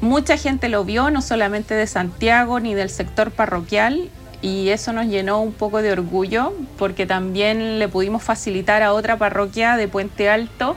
mucha 0.00 0.36
gente 0.36 0.68
lo 0.68 0.84
vio, 0.84 1.10
no 1.10 1.22
solamente 1.22 1.74
de 1.74 1.86
Santiago 1.86 2.60
ni 2.60 2.74
del 2.74 2.90
sector 2.90 3.30
parroquial, 3.30 4.10
y 4.42 4.68
eso 4.68 4.92
nos 4.92 5.06
llenó 5.06 5.40
un 5.40 5.52
poco 5.52 5.82
de 5.82 5.92
orgullo 5.92 6.52
porque 6.78 7.06
también 7.06 7.78
le 7.78 7.88
pudimos 7.88 8.22
facilitar 8.22 8.82
a 8.82 8.92
otra 8.92 9.16
parroquia 9.16 9.76
de 9.76 9.88
Puente 9.88 10.28
Alto 10.28 10.76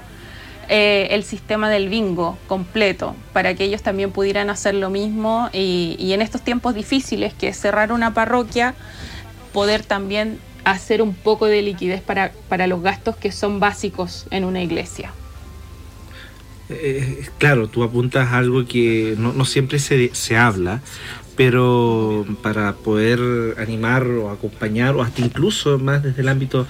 eh, 0.72 1.08
el 1.16 1.24
sistema 1.24 1.68
del 1.68 1.90
bingo 1.90 2.38
completo 2.48 3.16
para 3.34 3.56
que 3.56 3.64
ellos 3.64 3.82
también 3.82 4.12
pudieran 4.12 4.52
hacer 4.52 4.76
lo 4.76 4.92
mismo 4.92 5.50
y, 5.52 6.12
en 6.14 6.22
estos 6.22 6.44
tiempos 6.44 6.76
difíciles 6.76 7.34
que 7.34 7.52
cerrar 7.54 7.92
una 7.92 8.14
parroquia 8.14 8.76
poder 9.52 9.84
también 9.84 10.38
hacer 10.66 11.02
un 11.02 11.16
poco 11.16 11.48
de 11.48 11.64
liquidez 11.64 12.02
para, 12.02 12.34
para 12.50 12.68
los 12.68 12.84
gastos 12.84 13.16
que 13.16 13.32
son 13.32 13.60
básicos 13.60 14.28
en 14.30 14.46
una 14.46 14.62
iglesia. 14.62 15.12
Eh, 16.70 17.28
claro, 17.40 17.68
tú 17.68 17.82
apuntas 17.82 18.32
algo 18.32 18.64
que 18.68 19.16
no, 19.18 19.34
no 19.34 19.46
siempre 19.46 19.80
se, 19.80 20.14
se 20.14 20.38
habla, 20.38 20.82
pero 21.36 22.28
para 22.44 22.74
poder 22.74 23.20
animar 23.58 24.06
o 24.06 24.30
acompañar 24.30 24.96
o 24.96 25.02
hasta 25.02 25.22
incluso 25.22 25.80
más 25.80 26.04
desde 26.04 26.22
el 26.22 26.30
ámbito 26.30 26.68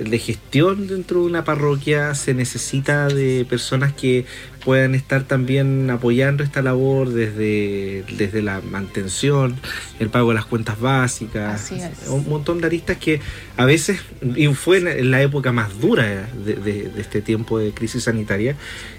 de 0.00 0.18
gestión 0.18 0.86
dentro 0.86 1.20
de 1.20 1.26
una 1.26 1.44
parroquia 1.44 2.14
se 2.14 2.34
necesita 2.34 3.08
de 3.08 3.44
personas 3.48 3.92
que 3.92 4.24
puedan 4.64 4.94
estar 4.94 5.24
también 5.24 5.90
apoyando 5.90 6.42
esta 6.42 6.62
labor 6.62 7.10
desde, 7.10 8.04
desde 8.16 8.42
la 8.42 8.60
mantención, 8.60 9.56
el 9.98 10.10
pago 10.10 10.28
de 10.28 10.34
las 10.34 10.44
cuentas 10.44 10.78
básicas, 10.80 11.72
un 12.08 12.28
montón 12.28 12.60
de 12.60 12.66
aristas 12.66 12.98
que 12.98 13.20
a 13.56 13.64
veces, 13.64 14.00
y 14.36 14.46
fue 14.48 14.78
en 14.78 15.10
la 15.10 15.22
época 15.22 15.52
más 15.52 15.80
dura 15.80 16.28
de, 16.44 16.54
de 16.54 16.92
este 17.00 17.22
tiempo 17.22 17.58
de 17.58 17.72
crisis 17.72 18.04
sanitaria, 18.04 18.56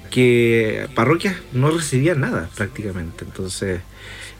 que 0.10 0.88
parroquias 0.94 1.36
no 1.54 1.72
recibían 1.72 2.20
nada 2.20 2.50
prácticamente. 2.56 3.24
Entonces, 3.24 3.80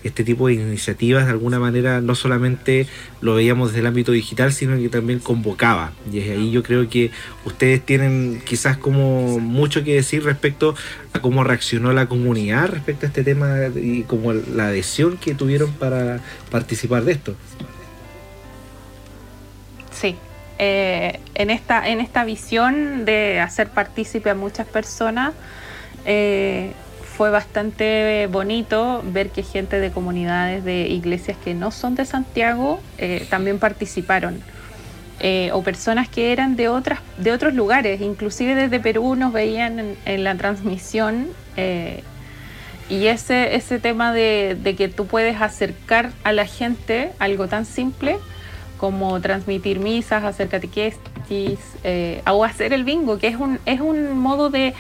este 0.04 0.24
tipo 0.24 0.48
de 0.48 0.54
iniciativas 0.56 1.26
de 1.26 1.32
alguna 1.32 1.60
manera 1.60 2.02
no 2.02 2.16
solamente 2.16 2.88
lo 3.22 3.36
veíamos 3.36 3.70
desde 3.70 3.82
el 3.82 3.88
ámbito 3.88 4.12
digital, 4.12 4.52
sino 4.52 4.78
que 4.78 4.90
también 4.90 5.20
convocaba. 5.20 5.94
Y 6.12 6.20
es 6.20 6.32
ahí 6.32 6.52
yo 6.52 6.64
creo 6.64 6.90
que 6.90 7.12
ustedes 7.46 7.86
tienen 7.86 8.42
quizás 8.44 8.78
como 8.78 9.40
mucho 9.40 9.84
que 9.84 9.96
decir 9.96 10.24
respecto 10.24 10.76
cómo 11.20 11.44
reaccionó 11.44 11.92
la 11.94 12.06
comunidad 12.06 12.70
respecto 12.70 13.06
a 13.06 13.10
este 13.10 13.24
tema 13.24 13.68
y 13.76 14.04
como 14.04 14.34
la 14.34 14.68
adhesión 14.68 15.18
que 15.18 15.36
tuvieron 15.36 15.72
para 15.74 16.20
participar 16.50 17.04
de 17.04 17.12
esto. 17.14 17.36
Sí, 19.92 20.16
eh, 20.58 21.20
en, 21.36 21.50
esta, 21.50 21.90
en 21.90 22.00
esta 22.00 22.24
visión 22.24 23.04
de 23.04 23.40
hacer 23.40 23.70
partícipe 23.70 24.30
a 24.30 24.36
muchas 24.36 24.68
personas, 24.68 25.34
eh, 26.06 26.72
fue 27.18 27.30
bastante 27.30 28.28
bonito 28.28 29.04
ver 29.06 29.30
que 29.30 29.44
gente 29.44 29.80
de 29.80 29.92
comunidades 29.92 30.64
de 30.64 30.88
iglesias 30.88 31.38
que 31.44 31.54
no 31.54 31.72
son 31.72 31.96
de 31.96 32.06
Santiago 32.06 32.82
eh, 32.98 33.28
también 33.30 33.60
participaron. 33.60 34.42
Eh, 35.24 35.52
o 35.54 35.62
personas 35.62 36.10
que 36.10 36.32
eran 36.32 36.56
de 36.56 36.68
otras 36.68 37.00
de 37.18 37.32
otros 37.32 37.54
lugares, 37.54 38.02
inclusive 38.02 38.56
desde 38.56 38.80
Perú 38.80 39.14
nos 39.16 39.32
veían 39.32 39.96
en, 40.04 40.24
la 40.24 40.34
transmisión 40.34 41.28
eh, 41.58 42.02
y 42.90 43.06
ese, 43.06 43.54
ese 43.54 43.78
tema 43.78 44.14
de, 44.14 44.58
de, 44.60 44.76
que 44.76 44.88
tú 44.88 45.06
puedes 45.06 45.40
acercar 45.40 46.12
a 46.24 46.32
la 46.32 46.48
gente 46.48 47.12
algo 47.20 47.48
tan 47.48 47.66
simple 47.66 48.18
como 48.80 49.22
transmitir 49.22 49.80
misas, 49.80 50.24
hacer 50.24 50.48
catequesis 50.48 51.60
o 52.26 52.44
hacer 52.44 52.74
el 52.74 52.84
bingo, 52.84 53.20
que 53.20 53.28
es 53.28 53.36
un, 53.36 53.60
es 53.68 53.80
un 53.80 54.18
modo 54.18 54.50
de 54.50 54.74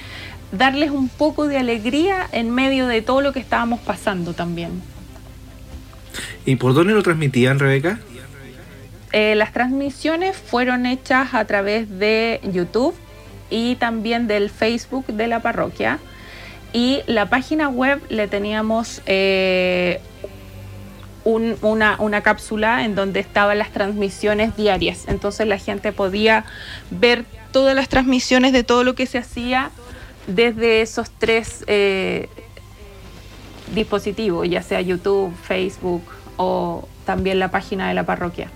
darles 0.51 0.89
un 0.89 1.07
poco 1.07 1.45
de 1.45 1.57
alegría 1.57 2.27
en 2.31 2.49
medio 2.49 2.87
de 2.87 3.03
todo 3.03 3.21
lo 3.21 3.31
que 3.31 3.39
estábamos 3.39 3.79
pasando 3.79 4.33
también. 4.33 4.81
¿Y 6.47 6.55
por 6.55 6.73
dónde 6.73 6.93
lo 6.93 7.03
transmitían, 7.03 7.59
Rebeca? 7.59 7.99
Eh, 9.11 9.35
las 9.35 9.51
transmisiones 9.51 10.37
fueron 10.37 10.85
hechas 10.85 11.33
a 11.33 11.45
través 11.45 11.99
de 11.99 12.39
YouTube 12.43 12.95
y 13.49 13.75
también 13.75 14.27
del 14.27 14.49
Facebook 14.49 15.05
de 15.07 15.27
la 15.27 15.41
parroquia. 15.41 15.99
Y 16.73 17.01
la 17.07 17.29
página 17.29 17.67
web 17.67 18.01
le 18.09 18.29
teníamos 18.29 19.01
eh, 19.05 19.99
una, 21.25 21.97
una, 21.99 22.21
cápsula 22.21 22.85
en 22.85 22.95
donde 22.95 23.19
estaban 23.19 23.57
las 23.57 23.71
transmisiones 23.71 24.55
diarias. 24.55 25.05
Entonces 25.07 25.47
la 25.47 25.57
gente 25.57 25.91
podía 25.91 26.45
ver 26.89 27.25
todas 27.51 27.75
las 27.75 27.89
transmisiones 27.89 28.53
de 28.53 28.63
todo 28.63 28.85
lo 28.85 28.95
que 28.95 29.05
se 29.05 29.17
hacía 29.17 29.71
desde 30.27 30.81
esos 30.81 31.11
tres 31.11 31.65
eh, 31.67 32.29
dispositivos, 33.73 34.47
ya 34.49 34.61
sea 34.61 34.79
YouTube, 34.79 35.35
Facebook 35.43 36.03
o 36.37 36.87
también 37.05 37.39
la 37.39 37.51
página 37.51 37.89
de 37.89 37.93
la 37.93 38.05
parroquia. 38.05 38.49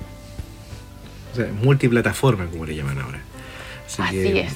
Sea, 1.36 1.52
multiplataforma, 1.52 2.46
como 2.46 2.66
le 2.66 2.76
llaman 2.76 2.98
ahora. 3.00 3.20
Así, 3.98 4.40
es. 4.40 4.54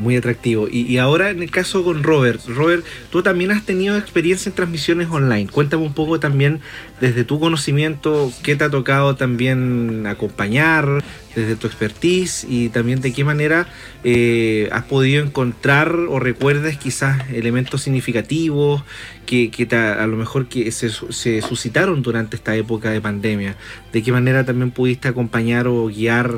muy 0.00 0.16
atractivo. 0.16 0.68
Y, 0.70 0.98
ahora 0.98 1.30
en 1.30 1.42
el 1.42 1.50
caso 1.50 1.82
con 1.82 2.02
Robert, 2.02 2.40
Robert, 2.46 2.84
tú 3.10 3.22
también 3.22 3.50
has 3.50 3.64
tenido 3.64 3.96
experiencia 3.96 4.50
en 4.50 4.54
transmisiones 4.54 5.08
online. 5.10 5.48
Cuéntame 5.48 5.82
un 5.82 5.94
poco 5.94 6.20
también 6.20 6.60
desde 7.00 7.24
tu 7.24 7.40
conocimiento, 7.40 8.32
qué 8.42 8.56
te 8.56 8.64
ha 8.64 8.70
tocado 8.70 9.16
también 9.16 10.06
acompañar, 10.06 11.02
desde 11.34 11.56
tu 11.56 11.66
expertise 11.66 12.44
y 12.48 12.70
también 12.70 13.00
de 13.00 13.12
qué 13.12 13.24
manera 13.24 13.68
eh, 14.02 14.68
has 14.72 14.84
podido 14.84 15.24
encontrar 15.24 15.94
o 15.94 16.18
recuerdes 16.18 16.76
quizás 16.76 17.30
elementos 17.30 17.82
significativos 17.82 18.82
que, 19.26 19.68
a 19.72 20.06
lo 20.08 20.16
mejor 20.16 20.48
que 20.48 20.72
se, 20.72 20.90
se 20.90 21.40
suscitaron 21.40 22.02
durante 22.02 22.36
esta 22.36 22.56
época 22.56 22.90
de 22.90 23.00
pandemia. 23.00 23.56
De 23.92 24.02
qué 24.02 24.10
manera 24.10 24.44
también 24.44 24.72
pudiste 24.72 25.06
acompañar 25.06 25.68
o 25.68 25.86
guiar 25.86 26.34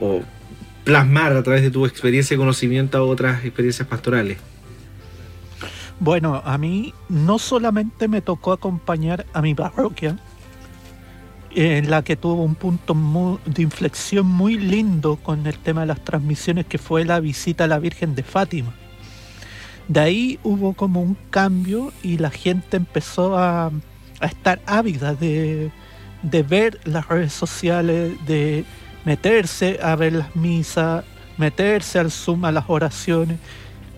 o 0.00 0.22
plasmar 0.86 1.36
a 1.36 1.42
través 1.42 1.62
de 1.62 1.70
tu 1.72 1.84
experiencia 1.84 2.36
y 2.36 2.38
conocimiento 2.38 2.96
a 2.96 3.02
otras 3.02 3.44
experiencias 3.44 3.88
pastorales? 3.88 4.38
Bueno, 5.98 6.40
a 6.44 6.56
mí 6.58 6.94
no 7.08 7.40
solamente 7.40 8.06
me 8.06 8.22
tocó 8.22 8.52
acompañar 8.52 9.26
a 9.32 9.42
mi 9.42 9.52
parroquia, 9.52 10.16
en 11.56 11.90
la 11.90 12.04
que 12.04 12.14
tuvo 12.16 12.44
un 12.44 12.54
punto 12.54 12.94
de 13.46 13.62
inflexión 13.62 14.26
muy 14.26 14.58
lindo 14.58 15.16
con 15.16 15.44
el 15.46 15.58
tema 15.58 15.80
de 15.80 15.88
las 15.88 16.04
transmisiones, 16.04 16.66
que 16.66 16.78
fue 16.78 17.04
la 17.04 17.18
visita 17.18 17.64
a 17.64 17.66
la 17.66 17.80
Virgen 17.80 18.14
de 18.14 18.22
Fátima. 18.22 18.72
De 19.88 20.00
ahí 20.00 20.38
hubo 20.44 20.74
como 20.74 21.02
un 21.02 21.16
cambio 21.30 21.92
y 22.02 22.18
la 22.18 22.30
gente 22.30 22.76
empezó 22.76 23.36
a, 23.36 23.72
estar 24.20 24.60
ávida 24.66 25.14
de, 25.14 25.70
de 26.22 26.42
ver 26.42 26.78
las 26.84 27.08
redes 27.08 27.32
sociales, 27.32 28.12
de 28.26 28.64
meterse 29.06 29.78
a 29.80 29.94
ver 29.94 30.14
las 30.14 30.34
misas, 30.34 31.04
meterse 31.38 32.00
al 32.00 32.10
Zoom 32.10 32.44
a 32.44 32.50
las 32.50 32.64
oraciones, 32.66 33.38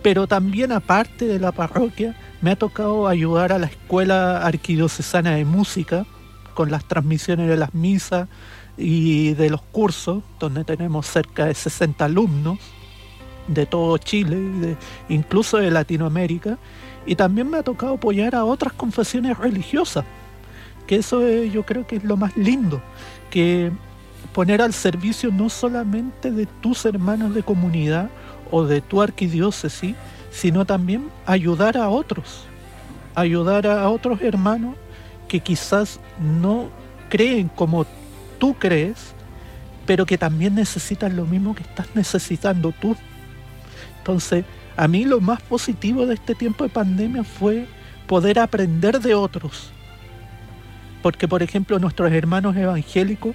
pero 0.02 0.26
también 0.26 0.70
aparte 0.70 1.24
de 1.24 1.40
la 1.40 1.50
parroquia, 1.50 2.14
me 2.42 2.50
ha 2.50 2.56
tocado 2.56 3.08
ayudar 3.08 3.50
a 3.52 3.58
la 3.58 3.66
Escuela 3.66 4.46
Arquidiocesana 4.46 5.34
de 5.34 5.46
Música 5.46 6.04
con 6.52 6.70
las 6.70 6.84
transmisiones 6.84 7.48
de 7.48 7.56
las 7.56 7.72
misas 7.74 8.28
y 8.76 9.32
de 9.32 9.48
los 9.48 9.62
cursos, 9.62 10.22
donde 10.38 10.62
tenemos 10.64 11.06
cerca 11.06 11.46
de 11.46 11.54
60 11.54 12.04
alumnos 12.04 12.58
de 13.46 13.64
todo 13.64 13.96
Chile, 13.96 14.76
incluso 15.08 15.56
de 15.56 15.70
Latinoamérica, 15.70 16.58
y 17.06 17.16
también 17.16 17.48
me 17.48 17.56
ha 17.56 17.62
tocado 17.62 17.94
apoyar 17.94 18.34
a 18.34 18.44
otras 18.44 18.74
confesiones 18.74 19.38
religiosas, 19.38 20.04
que 20.86 20.96
eso 20.96 21.26
yo 21.26 21.64
creo 21.64 21.86
que 21.86 21.96
es 21.96 22.04
lo 22.04 22.18
más 22.18 22.36
lindo, 22.36 22.82
que 23.30 23.72
poner 24.38 24.62
al 24.62 24.72
servicio 24.72 25.32
no 25.32 25.48
solamente 25.48 26.30
de 26.30 26.46
tus 26.46 26.84
hermanos 26.84 27.34
de 27.34 27.42
comunidad 27.42 28.08
o 28.52 28.64
de 28.64 28.80
tu 28.80 29.02
arquidiócesis, 29.02 29.96
sino 30.30 30.64
también 30.64 31.08
ayudar 31.26 31.76
a 31.76 31.88
otros, 31.88 32.44
ayudar 33.16 33.66
a 33.66 33.90
otros 33.90 34.20
hermanos 34.22 34.76
que 35.26 35.40
quizás 35.40 35.98
no 36.20 36.68
creen 37.08 37.48
como 37.48 37.84
tú 38.38 38.54
crees, 38.54 39.12
pero 39.86 40.06
que 40.06 40.16
también 40.16 40.54
necesitan 40.54 41.16
lo 41.16 41.26
mismo 41.26 41.56
que 41.56 41.64
estás 41.64 41.88
necesitando 41.96 42.72
tú. 42.80 42.94
Entonces, 43.98 44.44
a 44.76 44.86
mí 44.86 45.04
lo 45.04 45.20
más 45.20 45.42
positivo 45.42 46.06
de 46.06 46.14
este 46.14 46.36
tiempo 46.36 46.62
de 46.62 46.70
pandemia 46.70 47.24
fue 47.24 47.66
poder 48.06 48.38
aprender 48.38 49.00
de 49.00 49.16
otros. 49.16 49.72
Porque, 51.02 51.26
por 51.26 51.42
ejemplo, 51.42 51.80
nuestros 51.80 52.12
hermanos 52.12 52.56
evangélicos 52.56 53.34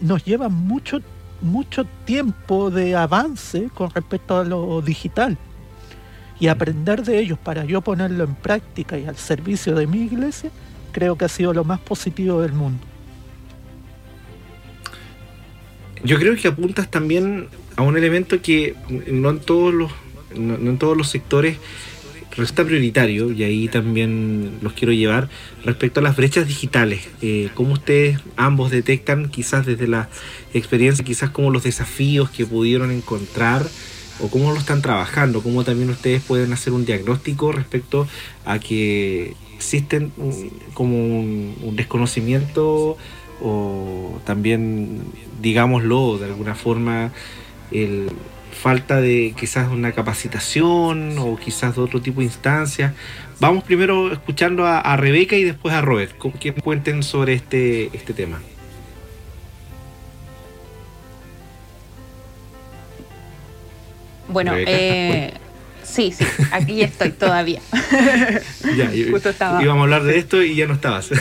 nos 0.00 0.24
llevan 0.24 0.52
mucho, 0.52 1.00
mucho 1.40 1.84
tiempo 2.04 2.70
de 2.70 2.96
avance 2.96 3.68
con 3.74 3.90
respecto 3.90 4.38
a 4.38 4.44
lo 4.44 4.82
digital 4.82 5.38
y 6.40 6.48
aprender 6.48 7.02
de 7.02 7.20
ellos 7.20 7.38
para 7.38 7.64
yo 7.64 7.80
ponerlo 7.80 8.24
en 8.24 8.34
práctica 8.34 8.98
y 8.98 9.06
al 9.06 9.16
servicio 9.16 9.74
de 9.74 9.86
mi 9.86 10.02
iglesia, 10.02 10.50
creo 10.92 11.16
que 11.16 11.24
ha 11.24 11.28
sido 11.28 11.52
lo 11.52 11.64
más 11.64 11.80
positivo 11.80 12.42
del 12.42 12.52
mundo. 12.52 12.84
Yo 16.02 16.18
creo 16.18 16.36
que 16.36 16.48
apuntas 16.48 16.90
también 16.90 17.48
a 17.76 17.82
un 17.82 17.96
elemento 17.96 18.42
que 18.42 18.74
no 19.06 19.30
en 19.30 19.40
todos 19.40 19.72
los, 19.72 19.90
no, 20.36 20.54
en 20.54 20.78
todos 20.78 20.96
los 20.96 21.08
sectores 21.08 21.58
resulta 22.36 22.64
prioritario 22.64 23.32
y 23.32 23.44
ahí 23.44 23.68
también 23.68 24.58
los 24.60 24.72
quiero 24.72 24.92
llevar 24.92 25.28
respecto 25.64 26.00
a 26.00 26.02
las 26.02 26.16
brechas 26.16 26.46
digitales. 26.46 27.08
Eh, 27.22 27.50
¿Cómo 27.54 27.74
ustedes 27.74 28.20
ambos 28.36 28.70
detectan 28.70 29.28
quizás 29.28 29.66
desde 29.66 29.86
la 29.86 30.08
experiencia, 30.52 31.04
quizás 31.04 31.30
como 31.30 31.50
los 31.50 31.64
desafíos 31.64 32.30
que 32.30 32.46
pudieron 32.46 32.90
encontrar 32.90 33.66
o 34.20 34.28
cómo 34.28 34.52
lo 34.52 34.58
están 34.58 34.82
trabajando, 34.82 35.42
cómo 35.42 35.64
también 35.64 35.90
ustedes 35.90 36.22
pueden 36.22 36.52
hacer 36.52 36.72
un 36.72 36.84
diagnóstico 36.84 37.52
respecto 37.52 38.06
a 38.44 38.58
que 38.58 39.34
existen 39.56 40.12
como 40.74 40.96
un, 40.96 41.74
desconocimiento 41.74 42.96
o 43.42 44.20
también, 44.24 45.00
digámoslo, 45.40 46.18
de 46.18 46.26
alguna 46.26 46.54
forma, 46.54 47.12
el 47.72 48.08
falta 48.54 49.00
de 49.00 49.34
quizás 49.38 49.70
una 49.70 49.92
capacitación 49.92 51.18
o 51.18 51.36
quizás 51.36 51.76
de 51.76 51.82
otro 51.82 52.00
tipo 52.00 52.20
de 52.20 52.26
instancias. 52.26 52.94
Vamos 53.40 53.64
primero 53.64 54.12
escuchando 54.12 54.66
a, 54.66 54.96
Rebeca 54.96 55.36
y 55.36 55.44
después 55.44 55.74
a 55.74 55.80
Robert, 55.80 56.12
que 56.40 56.54
cuenten 56.54 57.02
sobre 57.02 57.34
este, 57.34 57.94
este 57.94 58.14
tema. 58.14 58.40
Bueno, 64.28 64.52
eh, 64.56 65.34
sí, 65.82 66.12
sí, 66.12 66.24
aquí 66.50 66.82
estoy 66.82 67.10
todavía. 67.10 67.60
ya, 68.76 68.90
Justo 69.10 69.30
estaba. 69.30 69.62
íbamos 69.62 69.80
a 69.80 69.84
hablar 69.84 70.04
de 70.04 70.18
esto 70.18 70.42
y 70.42 70.54
ya 70.56 70.66
no 70.66 70.74
estabas. 70.74 71.10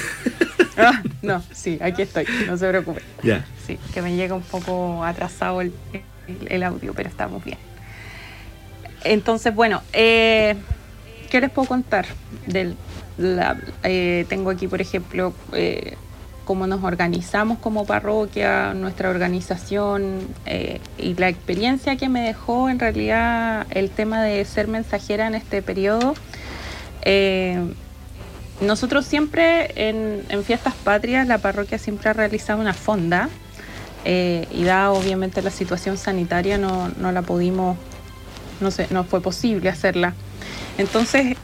Ah, 0.76 1.04
no, 1.22 1.44
sí, 1.52 1.78
aquí 1.82 2.02
estoy, 2.02 2.26
no 2.48 2.58
se 2.58 2.68
preocupe. 2.68 3.04
Ya. 3.22 3.46
Sí, 3.68 3.78
que 3.94 4.02
me 4.02 4.16
llega 4.16 4.34
un 4.34 4.42
poco 4.42 5.04
atrasado 5.04 5.62
el, 5.62 5.72
audio, 6.64 6.94
pero 6.94 7.10
estamos 7.10 7.44
bien. 7.44 7.58
Entonces, 9.04 9.54
bueno, 9.54 9.82
eh, 9.92 10.56
¿qué 11.30 11.42
les 11.42 11.50
puedo 11.50 11.68
contar? 11.68 12.06
Del, 12.48 12.76
eh, 13.84 14.26
tengo 14.30 14.50
aquí, 14.50 14.68
por 14.68 14.82
ejemplo, 14.82 15.34
eh, 15.54 15.96
cómo 16.46 16.68
nos 16.68 16.84
organizamos 16.84 17.58
como 17.60 17.86
parroquia, 17.86 18.74
nuestra 18.74 19.10
organización 19.10 20.28
eh, 20.46 20.80
y 20.98 21.16
la 21.16 21.30
experiencia 21.30 21.96
que 21.96 22.10
me 22.10 22.22
dejó 22.22 22.70
en 22.70 22.80
realidad 22.80 23.66
el 23.72 23.90
tema 23.90 24.22
de 24.24 24.44
ser 24.46 24.68
mensajera 24.68 25.28
en 25.28 25.36
este 25.36 25.62
periodo. 25.62 26.16
Eh, 27.04 27.74
nosotros 28.62 29.06
siempre 29.06 29.72
en, 29.76 30.44
fiestas 30.44 30.74
patrias, 30.74 31.28
la 31.28 31.38
parroquia 31.38 31.78
siempre 31.78 32.10
ha 32.10 32.14
realizado 32.14 32.62
una 32.62 32.74
fonda 32.74 33.30
eh, 34.06 34.48
y 34.52 34.64
da 34.64 34.92
obviamente 34.92 35.42
la 35.42 35.52
situación 35.52 35.98
sanitaria 35.98 36.58
no, 36.58 36.90
no 36.98 37.12
la 37.12 37.22
pudimos, 37.22 37.78
no, 38.60 38.72
sé, 38.72 38.88
no 38.90 39.04
fue 39.04 39.22
posible 39.22 39.70
hacerla. 39.70 40.14
Entonces, 40.78 41.38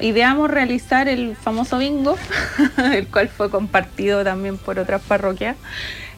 ideamos 0.00 0.50
realizar 0.50 1.08
el 1.08 1.36
famoso 1.36 1.78
bingo, 1.78 2.16
el 2.92 3.08
cual 3.08 3.28
fue 3.28 3.50
compartido 3.50 4.24
también 4.24 4.58
por 4.58 4.78
otras 4.78 5.02
parroquias. 5.02 5.56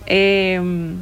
Em, 0.06 0.96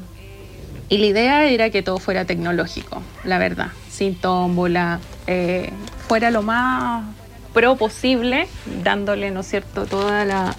y 0.88 0.98
la 0.98 1.06
idea 1.06 1.44
era 1.44 1.70
que 1.70 1.82
todo 1.82 1.98
fuera 1.98 2.24
tecnológico, 2.24 3.02
la 3.24 3.38
verdad, 3.38 3.68
sin 3.90 4.14
tómbola, 4.14 5.00
eh, 5.26 5.70
fuera 6.06 6.30
lo 6.30 6.42
más 6.42 7.04
pro 7.52 7.76
posible, 7.76 8.48
dándole, 8.82 9.30
¿no 9.30 9.40
es 9.40 9.48
cierto?, 9.48 9.86
toda 9.86 10.24
la, 10.24 10.54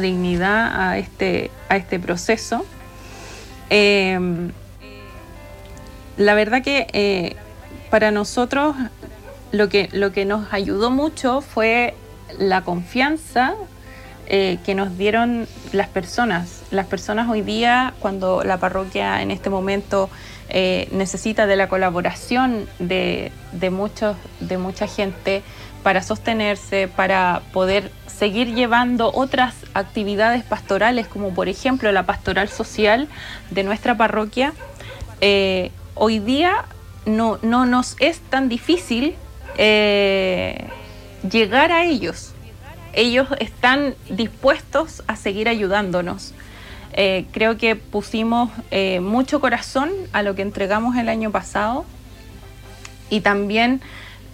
dignidad 0.00 0.80
a 0.80 0.98
este, 0.98 1.50
a 1.68 1.76
este 1.76 1.98
proceso. 1.98 2.64
Em, 3.70 4.52
la 6.16 6.34
verdad 6.34 6.62
que 6.62 6.86
eh, 6.92 7.36
para 7.90 8.10
nosotros 8.10 8.76
lo 9.52 9.68
que, 9.68 9.88
lo 9.92 10.12
que 10.12 10.24
nos 10.24 10.52
ayudó 10.52 10.90
mucho 10.90 11.40
fue 11.40 11.94
la 12.38 12.62
confianza 12.62 13.54
eh, 14.28 14.58
que 14.64 14.74
nos 14.74 14.98
dieron 14.98 15.46
las 15.72 15.88
personas. 15.88 16.62
Las 16.70 16.86
personas 16.86 17.28
hoy 17.28 17.42
día, 17.42 17.94
cuando 18.00 18.42
la 18.42 18.58
parroquia 18.58 19.22
en 19.22 19.30
este 19.30 19.50
momento 19.50 20.10
eh, 20.48 20.88
necesita 20.90 21.46
de 21.46 21.54
la 21.54 21.68
colaboración 21.68 22.66
de, 22.80 23.30
muchos, 23.70 24.16
de 24.40 24.58
mucha 24.58 24.88
gente 24.88 25.42
para 25.86 26.02
sostenerse, 26.02 26.88
para 26.88 27.42
poder 27.52 27.92
seguir 28.08 28.56
llevando 28.56 29.12
otras 29.14 29.54
actividades 29.72 30.42
pastorales, 30.42 31.06
como 31.06 31.32
por 31.32 31.48
ejemplo 31.48 31.92
la 31.92 32.02
pastoral 32.02 32.48
social 32.48 33.06
de 33.52 33.62
nuestra 33.62 33.96
parroquia, 33.96 34.52
eh, 35.20 35.70
hoy 35.94 36.18
día 36.18 36.64
no, 37.04 37.38
no 37.42 37.66
nos 37.66 37.94
es 38.00 38.18
tan 38.18 38.48
difícil 38.48 39.14
eh, 39.58 40.66
llegar 41.30 41.70
a 41.70 41.84
ellos. 41.84 42.32
Ellos 42.92 43.28
están 43.38 43.94
dispuestos 44.10 45.04
a 45.06 45.14
seguir 45.14 45.48
ayudándonos. 45.48 46.34
Eh, 46.94 47.26
creo 47.30 47.58
que 47.58 47.76
pusimos 47.76 48.50
mucho 49.00 49.40
corazón 49.40 49.90
a 50.12 50.24
lo 50.24 50.34
que 50.34 50.42
entregamos 50.42 50.96
el 50.96 51.08
año 51.08 51.30
pasado 51.30 51.84
y 53.08 53.20
también 53.20 53.80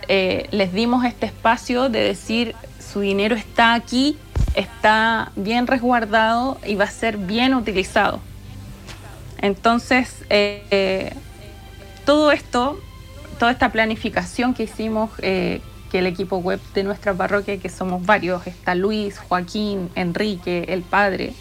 les 0.09 0.73
dimos 0.73 1.05
este 1.05 1.27
espacio 1.27 1.89
de 1.89 2.01
decir 2.01 2.55
su 2.79 3.01
dinero 3.01 3.35
está 3.35 3.75
aquí, 3.75 4.19
está 4.55 5.33
bien 5.37 5.67
resguardado 5.67 6.59
y 6.67 6.75
va 6.75 6.85
a 6.85 6.91
ser 6.91 7.17
bien 7.17 7.55
utilizado. 7.55 8.21
Entonces, 9.39 10.25
todo 12.05 12.33
esto 12.33 12.79
toda 13.43 13.51
esta 13.51 13.73
planificación 13.73 14.55
que 14.55 14.63
hicimos, 14.63 15.11
eh, 15.19 15.61
que 15.91 15.99
el 15.99 16.07
equipo 16.07 16.37
web 16.37 16.61
de 16.75 16.85
nuestra 16.85 17.13
parroquia, 17.13 17.59
que 17.59 17.69
somos 17.69 18.07
varios, 18.07 18.47
está 18.47 18.77
Luis, 18.77 19.19
Joaquín, 19.19 19.91
Enrique, 19.97 20.67
el 20.69 20.83
padre, 20.83 21.33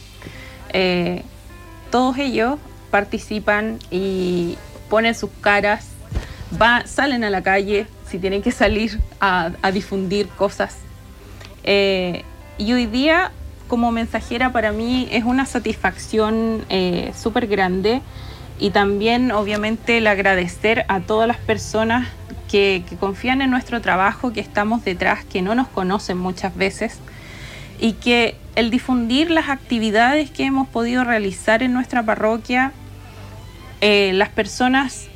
eh, 0.73 1.21
todos 1.91 2.17
ellos 2.17 2.57
participan 2.89 3.77
y 3.91 4.57
ponen 4.89 5.13
sus 5.13 5.29
caras, 5.41 5.89
salen 6.85 7.23
a 7.23 7.29
la 7.29 7.43
calle 7.43 7.85
si 8.11 8.19
tienen 8.19 8.41
que 8.41 8.51
salir 8.51 8.99
a, 9.19 9.51
difundir 9.73 10.27
cosas. 10.27 10.77
Eh, 11.63 12.23
y 12.57 12.73
hoy 12.73 12.85
día, 12.85 13.31
como 13.67 13.91
mensajera, 13.91 14.51
para 14.51 14.71
mí 14.71 15.07
es 15.11 15.23
una 15.23 15.45
satisfacción 15.45 16.65
súper 17.15 17.47
grande 17.47 18.01
y 18.59 18.69
también 18.69 19.31
obviamente 19.31 19.97
el 19.97 20.07
agradecer 20.07 20.85
a 20.87 20.99
todas 20.99 21.27
las 21.27 21.37
personas 21.37 22.07
que, 22.51 22.83
confían 22.99 23.41
en 23.41 23.49
nuestro 23.49 23.81
trabajo, 23.81 24.33
que 24.33 24.41
estamos 24.41 24.83
detrás, 24.83 25.23
que 25.25 25.41
no 25.41 25.55
nos 25.55 25.69
conocen 25.69 26.17
muchas 26.17 26.55
veces 26.55 26.99
y 27.79 27.93
que 27.93 28.35
el 28.55 28.69
difundir 28.69 29.31
las 29.31 29.49
actividades 29.49 30.29
que 30.29 30.43
hemos 30.43 30.67
podido 30.67 31.03
realizar 31.03 31.63
en 31.63 31.73
nuestra 31.73 32.03
parroquia, 32.03 32.73
eh, 33.79 34.11
las 34.13 34.29
personas 34.29 35.07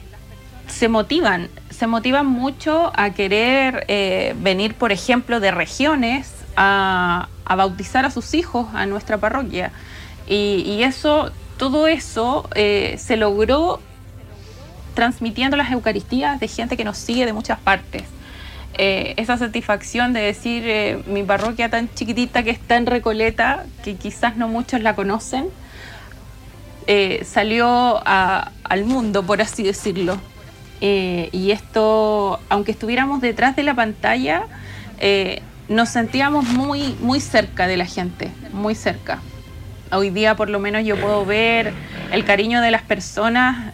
se 0.68 0.88
motivan, 0.88 1.50
se 1.76 1.88
motivan 1.88 2.26
mucho 2.26 2.92
a 2.96 3.12
querer 3.12 3.86
eh, 3.88 4.36
venir, 4.40 4.74
por 4.74 4.92
ejemplo, 4.92 5.40
de 5.40 5.52
regiones 5.52 6.32
a, 6.56 7.28
bautizar 7.46 8.06
a 8.06 8.12
sus 8.12 8.34
hijos 8.34 8.68
a 8.74 8.86
nuestra 8.86 9.18
parroquia. 9.18 9.72
Y, 10.28 10.82
eso, 10.82 11.32
todo 11.58 11.88
eso 11.88 12.50
eh, 12.56 12.96
se 12.98 13.16
logró 13.16 13.80
transmitiendo 14.96 15.56
las 15.58 15.72
Eucaristías 15.72 16.40
de 16.40 16.48
gente 16.48 16.76
que 16.76 16.84
nos 16.84 16.98
sigue 16.98 17.26
de 17.26 17.34
muchas 17.34 17.60
partes. 17.60 18.04
Eh, 18.78 19.14
esa 19.16 19.38
satisfacción 19.38 20.12
de 20.12 20.20
decir 20.20 20.64
eh, 20.66 21.02
mi 21.08 21.24
parroquia 21.24 21.70
tan 21.70 21.94
chiquitita 21.94 22.44
que 22.44 22.50
está 22.50 22.76
en 22.76 22.86
Recoleta, 22.86 23.66
que 23.84 23.96
quizás 23.96 24.36
no 24.36 24.50
muchos 24.50 24.82
la 24.82 24.96
conocen, 24.96 25.48
eh, 26.88 27.24
salió 27.26 28.02
al 28.06 28.84
mundo, 28.86 29.24
por 29.24 29.42
así 29.42 29.64
decirlo. 29.64 30.18
Y 30.82 31.52
esto, 31.52 32.40
aunque 32.50 32.72
estuviéramos 32.72 33.22
detrás 33.22 33.56
de 33.56 33.64
la 33.64 33.74
pantalla, 33.74 34.44
nos 35.68 35.90
sentíamos 35.90 36.46
muy, 36.46 36.96
muy 37.00 37.20
cerca 37.20 37.68
de 37.68 37.78
la 37.78 37.86
gente, 37.86 38.30
muy 38.52 38.76
cerca. 38.76 39.20
Hoy 39.92 40.10
día 40.10 40.36
por 40.36 40.50
lo 40.50 40.60
menos 40.60 40.84
yo 40.86 41.00
puedo 41.00 41.26
ver 41.26 41.74
el 42.12 42.26
cariño 42.26 42.62
de 42.62 42.72
las 42.72 42.82
personas 42.84 43.74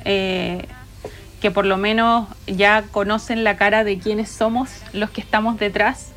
que 1.41 1.51
por 1.51 1.65
lo 1.65 1.75
menos 1.75 2.27
ya 2.45 2.83
conocen 2.91 3.43
la 3.43 3.57
cara 3.57 3.83
de 3.83 3.97
quiénes 3.97 4.29
somos 4.29 4.69
los 4.93 5.09
que 5.09 5.21
estamos 5.21 5.57
detrás 5.57 6.11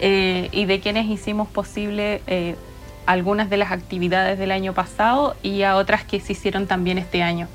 eh, 0.00 0.48
y 0.50 0.64
de 0.64 0.80
quienes 0.80 1.06
hicimos 1.06 1.46
posible 1.46 2.22
eh, 2.26 2.56
algunas 3.04 3.50
de 3.50 3.58
las 3.58 3.70
actividades 3.70 4.38
del 4.38 4.50
año 4.50 4.72
pasado 4.72 5.36
y 5.42 5.62
a 5.62 5.76
otras 5.76 6.04
que 6.04 6.20
se 6.20 6.32
hicieron 6.32 6.66
también 6.66 6.96
este 6.96 7.22
año. 7.22 7.48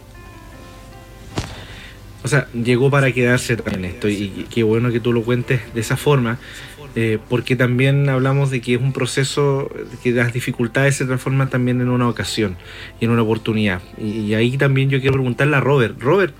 O 2.24 2.28
sea, 2.28 2.48
llegó 2.54 2.92
para 2.92 3.12
quedarse 3.12 3.58
también 3.58 3.86
esto 3.86 4.08
y 4.08 4.46
qué 4.50 4.64
bueno 4.64 4.92
que 4.92 5.00
tú 5.00 5.12
lo 5.12 5.24
cuentes 5.24 5.62
de 5.74 5.82
esa 5.82 5.98
forma, 5.98 6.38
eh, 6.94 7.20
porque 7.30 7.56
también 7.56 8.10
hablamos 8.10 8.52
de 8.52 8.60
que 8.60 8.76
es 8.76 8.82
un 8.82 8.92
proceso 8.92 9.72
que 10.04 10.12
las 10.12 10.34
dificultades 10.34 10.96
se 10.96 11.06
transforman 11.06 11.50
también 11.50 11.80
en 11.80 11.90
una 11.90 12.10
ocasión 12.10 12.58
y 13.00 13.06
en 13.06 13.12
una 13.12 13.22
oportunidad. 13.22 13.82
Y, 13.98 14.34
ahí 14.34 14.58
también 14.58 14.90
yo 14.90 15.00
quiero 15.00 15.14
preguntarle 15.14 15.56
a 15.56 15.62
Robert. 15.62 16.00
Robert, 16.00 16.34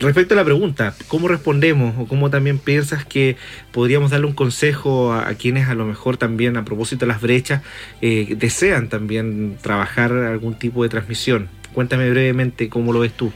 Respecto 0.00 0.34
a 0.34 0.36
la 0.36 0.44
pregunta, 0.44 0.92
¿cómo 1.06 1.28
respondemos 1.28 1.94
o 1.96 2.06
cómo 2.06 2.28
también 2.28 2.58
piensas 2.58 3.04
que 3.04 3.36
podríamos 3.70 4.10
darle 4.10 4.26
un 4.26 4.32
consejo 4.32 5.12
a, 5.12 5.32
quienes 5.34 5.68
a 5.68 5.74
lo 5.74 5.86
mejor 5.86 6.16
también 6.16 6.56
a 6.56 6.64
propósito 6.64 7.06
de 7.06 7.12
las 7.12 7.20
brechas 7.20 7.62
eh, 8.02 8.34
desean 8.36 8.88
también 8.88 9.56
trabajar 9.62 10.12
algún 10.12 10.58
tipo 10.58 10.82
de 10.82 10.88
transmisión? 10.88 11.48
Cuéntame 11.72 12.10
brevemente 12.10 12.68
cómo 12.68 12.92
lo 12.92 12.98
ves 12.98 13.12
tú. 13.12 13.32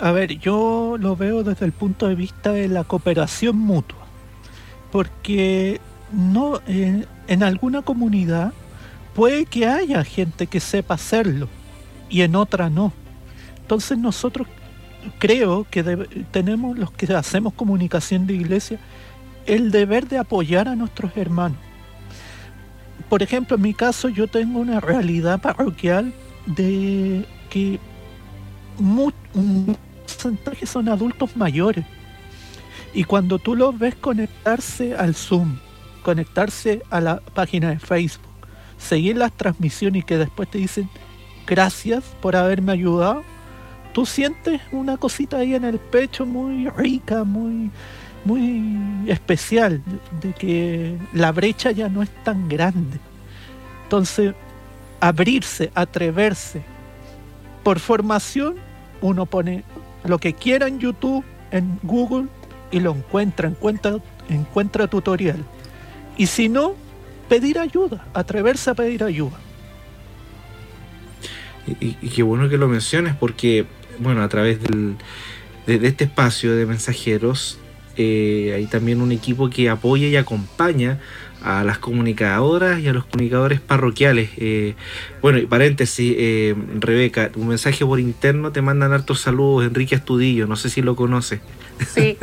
A 0.00 0.12
ver, 0.12 0.38
yo 0.38 0.96
lo 0.98 1.16
veo 1.16 1.42
desde 1.42 1.64
el 1.64 1.72
punto 1.72 2.06
de 2.06 2.14
vista 2.14 2.52
de 2.52 2.68
la 2.68 2.84
cooperación 2.84 3.56
mutua, 3.56 4.06
porque 4.92 5.80
no 6.12 6.60
en 6.66 7.42
alguna 7.42 7.82
comunidad 7.82 8.52
puede 9.14 9.46
que 9.46 9.66
haya 9.66 10.04
gente 10.04 10.46
que 10.46 10.60
sepa 10.60 10.94
hacerlo 10.94 11.48
y 12.10 12.20
en 12.20 12.36
otra 12.36 12.68
no. 12.68 12.92
Entonces 13.58 13.96
nosotros 13.96 14.46
creo 15.18 15.66
que 15.70 15.82
tenemos 16.30 16.78
los 16.78 16.90
que 16.92 17.12
hacemos 17.14 17.54
comunicación 17.54 18.26
de 18.26 18.34
iglesia 18.34 18.78
el 19.46 19.70
deber 19.70 20.08
de 20.08 20.18
apoyar 20.18 20.68
a 20.68 20.76
nuestros 20.76 21.16
hermanos. 21.16 21.58
Por 23.08 23.22
ejemplo, 23.22 23.56
en 23.56 23.62
mi 23.62 23.72
caso 23.72 24.08
yo 24.08 24.28
tengo 24.28 24.60
una 24.60 24.80
realidad 24.80 25.40
parroquial 25.40 26.12
de 26.46 27.24
que 27.48 27.80
un 28.78 29.76
porcentaje 30.02 30.66
son 30.66 30.88
adultos 30.88 31.36
mayores. 31.36 31.84
Y 32.94 33.04
cuando 33.04 33.38
tú 33.38 33.54
los 33.54 33.78
ves 33.78 33.94
conectarse 33.94 34.94
al 34.94 35.14
Zoom, 35.14 35.58
conectarse 36.02 36.82
a 36.90 37.00
la 37.00 37.20
página 37.20 37.70
de 37.70 37.78
Facebook, 37.78 38.24
seguir 38.78 39.16
las 39.16 39.32
transmisiones 39.32 40.02
y 40.02 40.04
que 40.04 40.16
después 40.16 40.48
te 40.50 40.58
dicen 40.58 40.88
gracias 41.46 42.04
por 42.20 42.36
haberme 42.36 42.72
ayudado, 42.72 43.22
tú 43.92 44.06
sientes 44.06 44.60
una 44.72 44.96
cosita 44.96 45.38
ahí 45.38 45.54
en 45.54 45.64
el 45.64 45.78
pecho 45.78 46.26
muy 46.26 46.68
rica, 46.70 47.24
muy, 47.24 47.70
muy 48.24 49.10
especial, 49.10 49.82
de 50.20 50.32
que 50.32 50.96
la 51.12 51.32
brecha 51.32 51.70
ya 51.70 51.88
no 51.88 52.02
es 52.02 52.10
tan 52.24 52.48
grande. 52.48 52.98
Entonces, 53.84 54.34
abrirse, 55.00 55.70
atreverse. 55.74 56.62
Por 57.62 57.78
formación, 57.78 58.56
uno 59.00 59.26
pone 59.26 59.64
lo 60.04 60.18
que 60.18 60.34
quiera 60.34 60.68
en 60.68 60.78
YouTube, 60.78 61.24
en 61.50 61.78
Google, 61.82 62.28
y 62.70 62.80
lo 62.80 62.92
encuentra, 62.92 63.48
encuentra, 63.48 63.96
encuentra 64.28 64.86
tutorial. 64.86 65.44
Y 66.16 66.26
si 66.26 66.48
no, 66.48 66.74
pedir 67.28 67.58
ayuda, 67.58 68.06
atreverse 68.14 68.70
a 68.70 68.74
pedir 68.74 69.04
ayuda. 69.04 69.38
Y, 71.80 71.94
qué 72.10 72.22
bueno 72.22 72.48
que 72.48 72.58
lo 72.58 72.68
menciones 72.68 73.16
porque 73.16 73.66
bueno, 73.98 74.22
a 74.22 74.28
través 74.28 74.62
del, 74.62 74.96
de, 75.66 75.86
este 75.86 76.04
espacio 76.04 76.54
de 76.54 76.64
mensajeros, 76.64 77.58
eh, 77.96 78.52
hay 78.54 78.66
también 78.66 79.00
un 79.00 79.12
equipo 79.12 79.50
que 79.50 79.68
apoya 79.68 80.06
y 80.08 80.16
acompaña 80.16 80.98
a 81.42 81.62
las 81.64 81.78
comunicadoras 81.78 82.80
y 82.80 82.88
a 82.88 82.92
los 82.92 83.04
comunicadores 83.04 83.60
parroquiales. 83.60 84.30
Eh, 84.36 84.74
bueno, 85.22 85.38
y 85.38 85.46
paréntesis, 85.46 86.14
eh, 86.18 86.54
Rebeca, 86.80 87.30
un 87.36 87.48
mensaje 87.48 87.84
por 87.84 88.00
interno 88.00 88.52
te 88.52 88.62
mandan 88.62 88.92
hartos 88.92 89.20
saludos, 89.20 89.66
Enrique 89.66 89.94
Astudillo, 89.94 90.46
no 90.46 90.56
sé 90.56 90.70
si 90.70 90.82
lo 90.82 90.96
conoce. 90.96 91.40
Sí, 91.94 92.16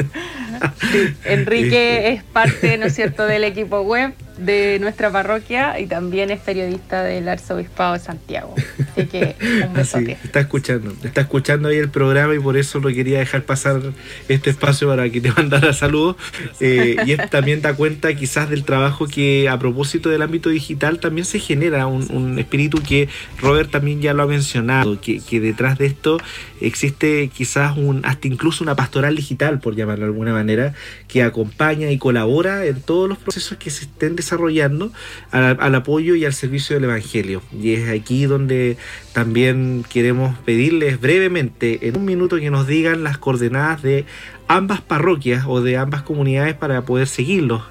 Enrique 1.25 2.09
es 2.09 2.23
parte, 2.23 2.77
¿no 2.77 2.85
es 2.85 2.95
cierto?, 2.95 3.25
del 3.25 3.43
equipo 3.43 3.81
web 3.81 4.13
de 4.37 4.79
nuestra 4.79 5.11
parroquia 5.11 5.79
y 5.79 5.85
también 5.85 6.31
es 6.31 6.39
periodista 6.39 7.03
del 7.03 7.29
Arzobispado 7.29 7.93
de 7.93 7.99
Santiago. 7.99 8.55
Así 8.91 9.07
que 9.07 9.35
un 9.67 9.73
besote. 9.73 10.17
está 10.23 10.39
escuchando, 10.39 10.93
está 11.03 11.21
escuchando 11.21 11.69
ahí 11.69 11.77
el 11.77 11.89
programa 11.89 12.33
y 12.33 12.39
por 12.39 12.57
eso 12.57 12.79
lo 12.79 12.89
quería 12.89 13.19
dejar 13.19 13.43
pasar 13.43 13.81
este 14.27 14.49
espacio 14.49 14.87
para 14.87 15.09
que 15.09 15.21
te 15.21 15.31
mandara 15.37 15.73
saludos. 15.73 16.15
Eh, 16.59 16.95
y 17.05 17.15
también 17.29 17.61
da 17.61 17.73
cuenta 17.75 18.13
quizás 18.15 18.49
del 18.49 18.63
trabajo 18.63 19.07
que 19.07 19.49
a 19.49 19.59
propósito 19.59 20.09
del 20.09 20.21
ámbito 20.21 20.49
digital 20.49 20.99
también 20.99 21.25
se 21.25 21.39
genera 21.39 21.87
un, 21.87 22.03
espíritu 22.39 22.81
que 22.81 23.09
Robert 23.39 23.69
también 23.69 24.01
ya 24.01 24.13
lo 24.13 24.23
ha 24.23 24.27
mencionado, 24.27 24.99
que, 24.99 25.19
que 25.19 25.39
detrás 25.39 25.77
de 25.77 25.85
esto 25.85 26.17
existe 26.61 27.29
quizás 27.29 27.77
un, 27.77 28.01
hasta 28.05 28.27
incluso 28.27 28.63
una 28.63 28.75
pastoral 28.75 29.15
digital, 29.15 29.59
por 29.59 29.75
llamarlo 29.75 30.05
de 30.05 30.11
alguna 30.11 30.33
manera, 30.33 30.73
que 31.07 31.21
acompaña 31.21 31.91
y 31.91 31.97
colabora 31.97 32.65
en 32.65 32.81
todos 32.81 33.07
los 33.07 33.17
procesos 33.17 33.57
que 33.57 33.69
se 33.69 33.85
estén 33.85 34.15
desarrollando 34.15 34.22
al, 34.31 35.75
apoyo 35.75 36.15
y 36.15 36.25
al 36.25 36.33
servicio 36.33 36.75
del 36.75 36.85
Evangelio. 36.85 37.43
Y 37.51 37.73
es 37.73 37.89
aquí 37.89 38.25
donde 38.25 38.77
también 39.13 39.83
queremos 39.89 40.37
pedirles 40.39 41.01
brevemente, 41.01 41.87
en 41.87 41.97
un 41.97 42.05
minuto, 42.05 42.37
que 42.37 42.49
nos 42.49 42.65
digan 42.67 43.03
las 43.03 43.17
coordenadas 43.17 43.81
de 43.81 44.05
ambas 44.47 44.79
parroquias 44.81 45.45
o 45.47 45.61
de 45.61 45.77
ambas 45.77 46.03
comunidades 46.03 46.55
para 46.55 46.83
poder 46.83 47.07
seguirlos. 47.07 47.63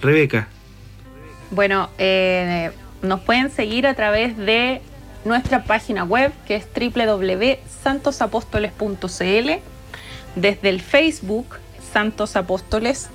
Rebeca. 0.00 0.48
Bueno, 1.50 1.90
eh, 1.98 2.70
nos 3.02 3.20
pueden 3.20 3.50
seguir 3.50 3.86
a 3.86 3.92
través 3.94 4.36
de 4.36 4.80
nuestra 5.24 5.64
página 5.64 6.04
web 6.04 6.32
que 6.46 6.54
es 6.56 6.66
www.santosapóstoles.cl, 6.74 9.50
desde 10.36 10.68
el 10.68 10.80
Facebook 10.80 11.46
Santos 11.92 12.36
Apóstoles 12.36 13.10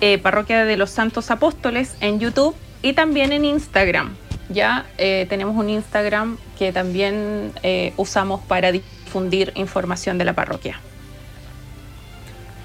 eh, 0.00 0.18
Parroquia 0.18 0.64
de 0.64 0.76
los 0.76 0.90
Santos 0.90 1.30
Apóstoles 1.30 1.94
en 2.00 2.20
YouTube 2.20 2.54
y 2.82 2.92
también 2.94 3.32
en 3.32 3.44
Instagram. 3.44 4.10
Ya 4.48 4.86
eh, 4.98 5.26
tenemos 5.28 5.56
un 5.56 5.70
Instagram 5.70 6.36
que 6.58 6.72
también 6.72 7.52
eh, 7.62 7.92
usamos 7.96 8.40
para 8.40 8.72
difundir 8.72 9.52
información 9.54 10.18
de 10.18 10.24
la 10.24 10.32
parroquia. 10.32 10.80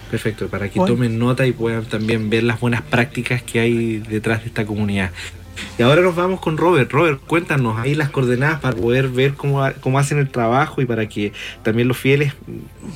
Perfecto, 0.09 0.47
para 0.47 0.69
que 0.69 0.79
tomen 0.79 1.19
nota 1.19 1.45
y 1.45 1.51
puedan 1.51 1.85
también 1.85 2.29
ver 2.29 2.43
las 2.43 2.59
buenas 2.59 2.81
prácticas 2.81 3.41
que 3.41 3.59
hay 3.59 3.97
detrás 3.97 4.41
de 4.41 4.47
esta 4.47 4.65
comunidad. 4.65 5.11
Y 5.77 5.83
ahora 5.83 6.01
nos 6.01 6.15
vamos 6.15 6.39
con 6.39 6.57
Robert. 6.57 6.91
Robert, 6.91 7.21
cuéntanos 7.25 7.77
ahí 7.79 7.95
las 7.95 8.09
coordenadas 8.09 8.59
para 8.59 8.75
poder 8.75 9.09
ver 9.09 9.33
cómo, 9.33 9.65
cómo 9.81 9.99
hacen 9.99 10.19
el 10.19 10.29
trabajo 10.29 10.81
y 10.81 10.85
para 10.85 11.07
que 11.07 11.33
también 11.63 11.87
los 11.87 11.97
fieles 11.97 12.33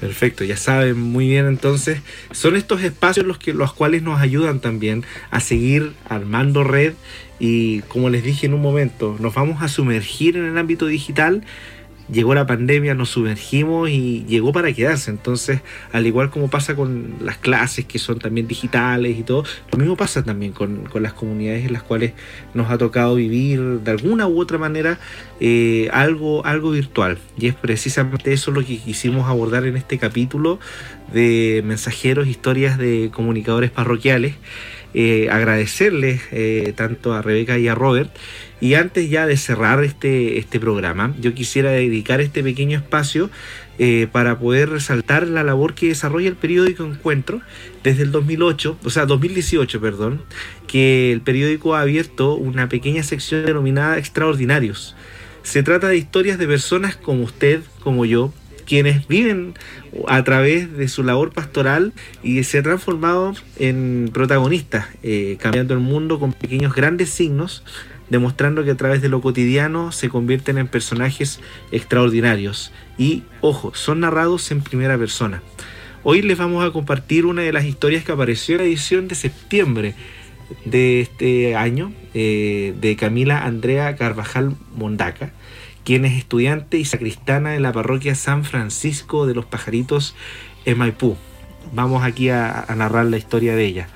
Perfecto, 0.00 0.44
ya 0.44 0.58
saben 0.58 0.98
muy 0.98 1.26
bien 1.26 1.46
entonces, 1.46 2.00
son 2.30 2.54
estos 2.54 2.82
espacios 2.82 3.24
los, 3.24 3.38
que, 3.38 3.54
los 3.54 3.72
cuales 3.72 4.02
nos 4.02 4.20
ayudan 4.20 4.60
también 4.60 5.04
a 5.30 5.40
seguir 5.40 5.92
armando 6.06 6.64
red 6.64 6.92
y 7.38 7.80
como 7.82 8.10
les 8.10 8.22
dije 8.22 8.46
en 8.46 8.52
un 8.52 8.60
momento, 8.60 9.16
nos 9.20 9.34
vamos 9.34 9.62
a 9.62 9.68
sumergir 9.68 10.36
en 10.36 10.44
el 10.44 10.58
ámbito 10.58 10.86
digital 10.86 11.44
llegó 12.10 12.34
la 12.34 12.46
pandemia, 12.46 12.94
nos 12.94 13.10
sumergimos 13.10 13.90
y 13.90 14.24
llegó 14.26 14.52
para 14.52 14.72
quedarse. 14.72 15.10
Entonces, 15.10 15.60
al 15.92 16.06
igual 16.06 16.30
como 16.30 16.48
pasa 16.48 16.74
con 16.74 17.16
las 17.20 17.38
clases 17.38 17.84
que 17.84 17.98
son 17.98 18.18
también 18.18 18.46
digitales 18.46 19.18
y 19.18 19.22
todo, 19.22 19.44
lo 19.72 19.78
mismo 19.78 19.96
pasa 19.96 20.22
también 20.22 20.52
con, 20.52 20.88
las 20.94 21.12
comunidades 21.12 21.66
en 21.66 21.72
las 21.72 21.82
cuales 21.82 22.12
nos 22.54 22.70
ha 22.70 22.78
tocado 22.78 23.16
vivir 23.16 23.60
de 23.60 23.90
alguna 23.90 24.26
u 24.26 24.40
otra 24.40 24.58
manera 24.58 24.98
eh, 25.40 25.88
algo, 25.92 26.44
algo 26.46 26.70
virtual. 26.70 27.18
Y 27.38 27.48
es 27.48 27.54
precisamente 27.54 28.32
eso 28.32 28.50
lo 28.50 28.64
que 28.64 28.78
quisimos 28.78 29.28
abordar 29.28 29.66
en 29.66 29.76
este 29.76 29.98
capítulo 29.98 30.58
de 31.12 31.62
mensajeros, 31.64 32.26
historias 32.26 32.78
de 32.78 33.10
comunicadores 33.12 33.70
parroquiales. 33.70 34.34
Eh, 34.94 35.28
agradecerles 35.30 36.22
eh, 36.30 36.72
tanto 36.74 37.12
a 37.12 37.20
Rebeca 37.20 37.58
y 37.58 37.68
a 37.68 37.74
Robert 37.74 38.10
y 38.60 38.74
antes 38.74 39.10
ya 39.10 39.26
de 39.26 39.36
cerrar 39.36 39.84
este, 39.84 40.38
este 40.38 40.58
programa, 40.58 41.14
yo 41.20 41.34
quisiera 41.34 41.70
dedicar 41.70 42.20
este 42.20 42.42
pequeño 42.42 42.78
espacio 42.78 43.30
eh, 43.78 44.08
para 44.10 44.38
poder 44.38 44.70
resaltar 44.70 45.26
la 45.26 45.44
labor 45.44 45.74
que 45.74 45.88
desarrolla 45.88 46.28
el 46.28 46.36
periódico 46.36 46.84
Encuentro 46.84 47.42
desde 47.82 48.02
el 48.02 48.12
2008, 48.12 48.78
o 48.82 48.90
sea, 48.90 49.04
2018, 49.04 49.80
perdón, 49.80 50.22
que 50.66 51.12
el 51.12 51.20
periódico 51.20 51.74
ha 51.74 51.82
abierto 51.82 52.34
una 52.34 52.68
pequeña 52.68 53.02
sección 53.02 53.44
denominada 53.44 53.98
Extraordinarios. 53.98 54.96
Se 55.42 55.62
trata 55.62 55.88
de 55.88 55.98
historias 55.98 56.38
de 56.38 56.46
personas 56.46 56.96
como 56.96 57.24
usted, 57.24 57.60
como 57.80 58.04
yo, 58.04 58.32
quienes 58.66 59.06
viven 59.06 59.54
a 60.08 60.24
través 60.24 60.76
de 60.76 60.88
su 60.88 61.02
labor 61.04 61.32
pastoral 61.32 61.92
y 62.22 62.42
se 62.44 62.58
han 62.58 62.64
transformado 62.64 63.34
en 63.58 64.10
protagonistas, 64.12 64.86
eh, 65.02 65.36
cambiando 65.40 65.74
el 65.74 65.80
mundo 65.80 66.18
con 66.18 66.32
pequeños 66.32 66.74
grandes 66.74 67.10
signos 67.10 67.62
demostrando 68.10 68.64
que 68.64 68.70
a 68.70 68.76
través 68.76 69.02
de 69.02 69.08
lo 69.08 69.20
cotidiano 69.20 69.92
se 69.92 70.08
convierten 70.08 70.58
en 70.58 70.68
personajes 70.68 71.40
extraordinarios 71.72 72.72
y, 72.98 73.24
ojo, 73.40 73.74
son 73.74 74.00
narrados 74.00 74.50
en 74.50 74.62
primera 74.62 74.96
persona. 74.96 75.42
Hoy 76.02 76.22
les 76.22 76.38
vamos 76.38 76.64
a 76.64 76.70
compartir 76.70 77.26
una 77.26 77.42
de 77.42 77.52
las 77.52 77.64
historias 77.64 78.04
que 78.04 78.12
apareció 78.12 78.54
en 78.54 78.60
la 78.60 78.66
edición 78.68 79.08
de 79.08 79.14
septiembre 79.16 79.94
de 80.64 81.00
este 81.00 81.56
año 81.56 81.92
eh, 82.14 82.74
de 82.80 82.94
Camila 82.94 83.44
Andrea 83.44 83.96
Carvajal 83.96 84.54
Mondaca, 84.76 85.32
quien 85.84 86.04
es 86.04 86.16
estudiante 86.16 86.78
y 86.78 86.84
sacristana 86.84 87.56
en 87.56 87.62
la 87.62 87.72
parroquia 87.72 88.14
San 88.14 88.44
Francisco 88.44 89.26
de 89.26 89.34
los 89.34 89.46
Pajaritos 89.46 90.14
en 90.64 90.78
Maipú. 90.78 91.16
Vamos 91.72 92.04
aquí 92.04 92.28
a 92.28 92.66
narrar 92.76 93.06
la 93.06 93.16
historia 93.16 93.56
de 93.56 93.64
ella. 93.64 93.88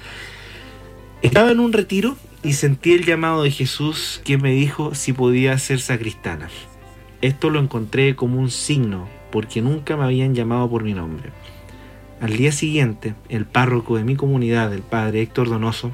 Estaba 1.22 1.52
en 1.52 1.60
un 1.60 1.72
retiro 1.72 2.16
y 2.42 2.54
sentí 2.54 2.92
el 2.92 3.04
llamado 3.04 3.42
de 3.42 3.50
Jesús 3.50 4.20
que 4.24 4.38
me 4.38 4.52
dijo 4.52 4.94
si 4.94 5.12
podía 5.12 5.58
ser 5.58 5.80
sacristana. 5.80 6.48
Esto 7.20 7.50
lo 7.50 7.60
encontré 7.60 8.16
como 8.16 8.40
un 8.40 8.50
signo, 8.50 9.08
porque 9.30 9.60
nunca 9.60 9.96
me 9.96 10.04
habían 10.04 10.34
llamado 10.34 10.68
por 10.70 10.82
mi 10.82 10.94
nombre. 10.94 11.30
Al 12.20 12.36
día 12.36 12.52
siguiente, 12.52 13.14
el 13.28 13.44
párroco 13.44 13.96
de 13.96 14.04
mi 14.04 14.16
comunidad, 14.16 14.72
el 14.72 14.82
padre 14.82 15.22
Héctor 15.22 15.48
Donoso, 15.48 15.90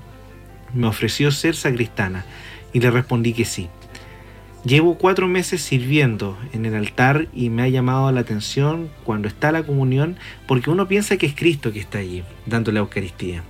me 0.73 0.87
ofreció 0.87 1.31
ser 1.31 1.57
sacristana 1.57 2.25
y 2.73 2.81
le 2.81 2.91
respondí 2.91 3.33
que 3.33 3.45
sí. 3.45 3.69
Llevo 4.65 4.99
cuatro 4.99 5.29
meses 5.29 5.63
sirviendo 5.63 6.37
en 6.53 6.65
el 6.65 6.75
altar 6.75 7.29
y 7.33 7.51
me 7.51 7.63
ha 7.63 7.69
llamado 7.69 8.11
la 8.11 8.21
atención 8.21 8.89
cuando 9.05 9.29
está 9.29 9.53
la 9.53 9.63
comunión 9.63 10.17
porque 10.49 10.71
uno 10.71 10.89
piensa 10.89 11.17
que 11.17 11.27
es 11.27 11.35
Cristo 11.37 11.73
que 11.73 11.79
está 11.79 11.99
allí, 11.99 12.25
dando 12.47 12.73
la 12.73 12.81
Eucaristía. 12.81 13.45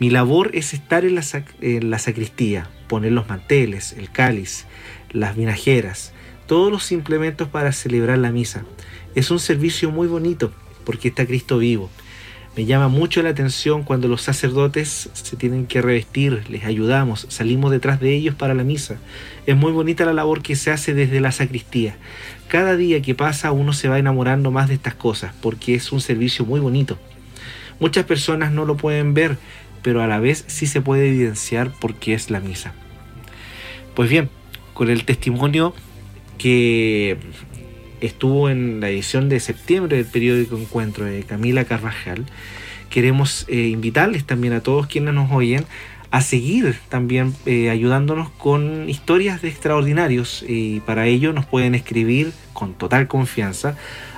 Mi 0.00 0.10
labor 0.10 0.50
es 0.54 0.74
estar 0.74 1.04
en 1.04 1.16
la, 1.16 1.98
sacristía, 1.98 2.70
poner 2.86 3.10
los 3.10 3.28
manteles, 3.28 3.94
el 3.94 4.12
cáliz, 4.12 4.64
las 5.10 5.34
vinajeras, 5.34 6.12
todos 6.46 6.70
los 6.70 6.92
implementos 6.92 7.48
para 7.48 7.72
celebrar 7.72 8.18
la 8.18 8.30
misa. 8.30 8.64
Es 9.16 9.32
un 9.32 9.40
servicio 9.40 9.90
muy 9.90 10.06
bonito 10.06 10.52
porque 10.84 11.08
está 11.08 11.26
Cristo 11.26 11.58
vivo. 11.58 11.90
Me 12.56 12.64
llama 12.64 12.86
mucho 12.86 13.22
la 13.22 13.30
atención 13.30 13.82
cuando 13.82 14.06
los 14.06 14.22
sacerdotes 14.22 15.10
se 15.12 15.36
tienen 15.36 15.66
que 15.66 15.82
revestir, 15.82 16.44
les 16.48 16.64
ayudamos, 16.64 17.26
salimos 17.28 17.72
detrás 17.72 17.98
de 17.98 18.14
ellos 18.14 18.36
para 18.36 18.54
la 18.54 18.64
misa. 18.64 18.98
Es 19.46 19.56
muy 19.56 19.72
bonita 19.72 20.04
la 20.04 20.12
labor 20.12 20.42
que 20.42 20.54
se 20.54 20.70
hace 20.70 20.94
desde 20.94 21.20
la 21.20 21.32
sacristía. 21.32 21.96
Cada 22.46 22.76
día 22.76 23.02
que 23.02 23.16
pasa 23.16 23.50
uno 23.50 23.72
se 23.72 23.88
va 23.88 23.98
enamorando 23.98 24.52
más 24.52 24.68
de 24.68 24.74
estas 24.74 24.94
cosas 24.94 25.34
porque 25.40 25.74
es 25.74 25.90
un 25.90 26.00
servicio 26.00 26.44
muy 26.44 26.60
bonito. 26.60 26.98
Muchas 27.80 28.06
personas 28.06 28.50
no 28.50 28.64
lo 28.64 28.76
pueden 28.76 29.14
ver, 29.14 29.38
pero 29.82 30.02
a 30.02 30.06
la 30.06 30.18
vez 30.18 30.44
sí 30.46 30.66
se 30.66 30.80
puede 30.80 31.08
evidenciar 31.08 31.72
porque 31.80 32.14
es 32.14 32.30
la 32.30 32.40
misa. 32.40 32.74
Pues 33.94 34.10
bien, 34.10 34.28
con 34.74 34.90
el 34.90 35.04
testimonio 35.04 35.74
que 36.38 37.18
estuvo 38.00 38.48
en 38.48 38.80
la 38.80 38.90
edición 38.90 39.28
de 39.28 39.40
septiembre 39.40 39.96
del 39.96 40.06
periódico 40.06 40.56
Encuentro 40.56 41.04
de 41.04 41.24
Camila 41.24 41.64
Carvajal, 41.64 42.24
queremos 42.90 43.44
eh, 43.48 43.68
invitarles 43.68 44.24
también 44.24 44.52
a 44.52 44.60
todos 44.60 44.86
quienes 44.86 45.14
nos 45.14 45.32
oyen 45.32 45.64
a 46.10 46.22
seguir 46.22 46.78
también 46.88 47.34
eh, 47.44 47.68
ayudándonos 47.70 48.30
con 48.30 48.88
historias 48.88 49.42
de 49.42 49.48
extraordinarios 49.48 50.42
y 50.46 50.78
para 50.80 51.06
ello 51.06 51.34
nos 51.34 51.44
pueden 51.44 51.74
escribir 51.74 52.32
con 52.54 52.72
total 52.74 53.08
confianza 53.08 53.76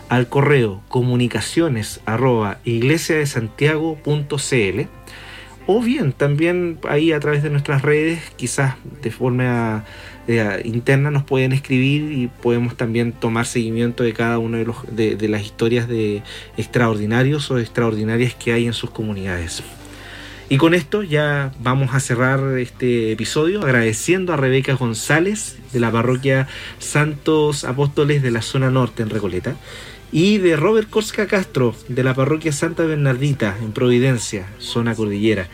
al 0.08 0.28
correo 0.28 0.82
comunicaciones 0.88 2.00
arroba 2.04 2.58
iglesiadesantiago.cl 2.64 4.80
o 5.66 5.80
bien 5.80 6.12
también 6.12 6.78
ahí 6.88 7.12
a 7.12 7.20
través 7.20 7.42
de 7.42 7.50
nuestras 7.50 7.82
redes, 7.82 8.20
quizás 8.36 8.74
de 9.02 9.10
forma 9.10 9.84
eh, 10.28 10.62
interna 10.64 11.10
nos 11.10 11.24
pueden 11.24 11.52
escribir 11.52 12.12
y 12.12 12.28
podemos 12.28 12.76
también 12.76 13.12
tomar 13.12 13.46
seguimiento 13.46 14.02
de 14.02 14.12
cada 14.12 14.38
una 14.38 14.58
de, 14.58 14.64
los, 14.64 14.76
de, 14.94 15.28
las 15.28 15.42
historias 15.42 15.88
de 15.88 16.22
extraordinarios 16.56 17.50
o 17.50 17.58
extraordinarias 17.58 18.34
que 18.34 18.52
hay 18.52 18.66
en 18.66 18.72
sus 18.72 18.90
comunidades. 18.90 19.62
Y 20.48 20.56
con 20.56 20.74
esto 20.74 21.04
ya 21.04 21.52
vamos 21.60 21.94
a 21.94 22.00
cerrar 22.00 22.58
este 22.58 23.12
episodio 23.12 23.62
agradeciendo 23.62 24.32
a 24.32 24.36
Rebeca 24.36 24.74
González 24.74 25.56
de 25.72 25.78
la 25.78 25.92
parroquia 25.92 26.48
Santos 26.80 27.64
Apóstoles 27.64 28.20
de 28.22 28.32
la 28.32 28.42
zona 28.42 28.70
norte 28.70 29.04
en 29.04 29.10
Recoleta 29.10 29.56
y 30.12 30.38
de 30.38 30.56
Robert 30.56 30.90
Corska 30.90 31.26
Castro, 31.26 31.74
de 31.88 32.02
la 32.02 32.14
parroquia 32.14 32.52
Santa 32.52 32.84
Bernardita, 32.84 33.56
en 33.62 33.72
Providencia, 33.72 34.48
zona 34.58 34.94
cordillera. 34.94 35.48